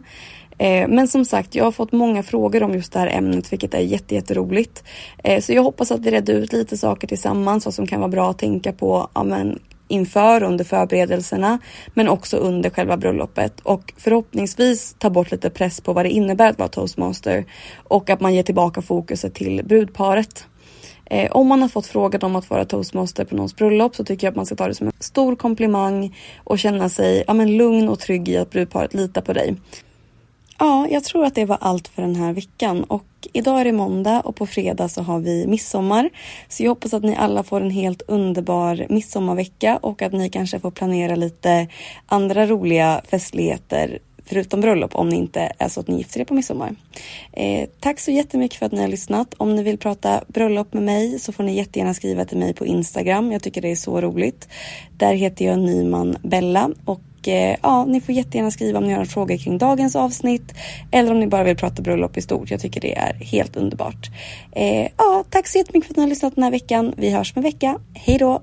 Eh, 0.58 0.88
men 0.88 1.08
som 1.08 1.24
sagt, 1.24 1.54
jag 1.54 1.64
har 1.64 1.72
fått 1.72 1.92
många 1.92 2.22
frågor 2.22 2.62
om 2.62 2.74
just 2.74 2.92
det 2.92 2.98
här 2.98 3.06
ämnet, 3.06 3.52
vilket 3.52 3.74
är 3.74 3.80
jätteroligt. 3.80 4.84
Eh, 5.24 5.40
så 5.40 5.52
jag 5.52 5.62
hoppas 5.62 5.90
att 5.90 6.00
vi 6.00 6.10
redde 6.10 6.32
ut 6.32 6.52
lite 6.52 6.76
saker 6.76 7.08
tillsammans, 7.08 7.64
vad 7.64 7.74
som 7.74 7.86
kan 7.86 8.00
vara 8.00 8.08
bra 8.08 8.30
att 8.30 8.38
tänka 8.38 8.72
på 8.72 9.08
ja, 9.14 9.24
men, 9.24 9.58
inför, 9.88 10.42
under 10.42 10.64
förberedelserna, 10.64 11.58
men 11.94 12.08
också 12.08 12.36
under 12.36 12.70
själva 12.70 12.96
bröllopet 12.96 13.60
och 13.60 13.92
förhoppningsvis 13.96 14.94
ta 14.98 15.10
bort 15.10 15.30
lite 15.30 15.50
press 15.50 15.80
på 15.80 15.92
vad 15.92 16.04
det 16.04 16.10
innebär 16.10 16.50
att 16.50 16.58
vara 16.58 16.68
toastmaster 16.68 17.44
och 17.76 18.10
att 18.10 18.20
man 18.20 18.34
ger 18.34 18.42
tillbaka 18.42 18.82
fokuset 18.82 19.34
till 19.34 19.62
brudparet. 19.64 20.46
Eh, 21.10 21.30
om 21.30 21.48
man 21.48 21.62
har 21.62 21.68
fått 21.68 21.86
frågan 21.86 22.22
om 22.22 22.36
att 22.36 22.50
vara 22.50 22.64
toastmaster 22.64 23.24
på 23.24 23.36
någons 23.36 23.56
bröllop 23.56 23.96
så 23.96 24.04
tycker 24.04 24.26
jag 24.26 24.32
att 24.32 24.36
man 24.36 24.46
ska 24.46 24.56
ta 24.56 24.68
det 24.68 24.74
som 24.74 24.86
en 24.86 24.92
stor 25.00 25.36
komplimang 25.36 26.16
och 26.44 26.58
känna 26.58 26.88
sig 26.88 27.24
ja, 27.26 27.34
men 27.34 27.56
lugn 27.56 27.88
och 27.88 27.98
trygg 27.98 28.28
i 28.28 28.36
att 28.36 28.50
brudparet 28.50 28.94
litar 28.94 29.20
på 29.20 29.32
dig. 29.32 29.56
Ja, 30.58 30.86
jag 30.90 31.04
tror 31.04 31.24
att 31.24 31.34
det 31.34 31.44
var 31.44 31.58
allt 31.60 31.88
för 31.88 32.02
den 32.02 32.16
här 32.16 32.32
veckan 32.32 32.84
och 32.84 33.04
idag 33.32 33.60
är 33.60 33.64
det 33.64 33.72
måndag 33.72 34.20
och 34.20 34.36
på 34.36 34.46
fredag 34.46 34.88
så 34.88 35.02
har 35.02 35.18
vi 35.18 35.46
midsommar. 35.46 36.10
Så 36.48 36.62
jag 36.62 36.70
hoppas 36.70 36.94
att 36.94 37.02
ni 37.02 37.16
alla 37.16 37.42
får 37.42 37.60
en 37.60 37.70
helt 37.70 38.02
underbar 38.08 38.86
midsommarvecka 38.88 39.76
och 39.76 40.02
att 40.02 40.12
ni 40.12 40.30
kanske 40.30 40.60
får 40.60 40.70
planera 40.70 41.16
lite 41.16 41.68
andra 42.06 42.46
roliga 42.46 43.02
festligheter 43.10 43.98
förutom 44.30 44.60
bröllop 44.60 44.94
om 44.94 45.08
ni 45.08 45.16
inte 45.16 45.52
är 45.58 45.68
så 45.68 45.80
att 45.80 45.88
ni 45.88 45.96
gifter 45.96 46.20
er 46.20 46.24
på 46.24 46.34
midsommar. 46.34 46.74
Eh, 47.32 47.68
tack 47.80 48.00
så 48.00 48.10
jättemycket 48.10 48.58
för 48.58 48.66
att 48.66 48.72
ni 48.72 48.80
har 48.80 48.88
lyssnat. 48.88 49.34
Om 49.36 49.56
ni 49.56 49.62
vill 49.62 49.78
prata 49.78 50.24
bröllop 50.28 50.72
med 50.72 50.82
mig 50.82 51.18
så 51.18 51.32
får 51.32 51.44
ni 51.44 51.56
jättegärna 51.56 51.94
skriva 51.94 52.24
till 52.24 52.38
mig 52.38 52.54
på 52.54 52.66
Instagram. 52.66 53.32
Jag 53.32 53.42
tycker 53.42 53.62
det 53.62 53.70
är 53.70 53.76
så 53.76 54.00
roligt. 54.00 54.48
Där 54.96 55.14
heter 55.14 55.44
jag 55.44 55.58
Nyman 55.58 56.16
Bella 56.22 56.70
och 56.84 57.28
eh, 57.28 57.56
ja, 57.62 57.84
ni 57.84 58.00
får 58.00 58.14
jättegärna 58.14 58.50
skriva 58.50 58.78
om 58.78 58.86
ni 58.86 58.92
har 58.92 59.04
frågor 59.04 59.36
kring 59.36 59.58
dagens 59.58 59.96
avsnitt 59.96 60.54
eller 60.90 61.10
om 61.10 61.20
ni 61.20 61.26
bara 61.26 61.44
vill 61.44 61.56
prata 61.56 61.82
bröllop 61.82 62.16
i 62.16 62.22
stort. 62.22 62.50
Jag 62.50 62.60
tycker 62.60 62.80
det 62.80 62.98
är 62.98 63.14
helt 63.14 63.56
underbart. 63.56 64.10
Eh, 64.52 64.88
ja, 64.96 65.24
tack 65.30 65.48
så 65.48 65.58
jättemycket 65.58 65.86
för 65.86 65.92
att 65.92 65.96
ni 65.96 66.02
har 66.02 66.08
lyssnat 66.08 66.34
den 66.34 66.44
här 66.44 66.50
veckan. 66.50 66.94
Vi 66.96 67.10
hörs 67.10 67.34
med 67.34 67.44
vecka. 67.44 67.78
Hej 67.94 68.18
då! 68.18 68.42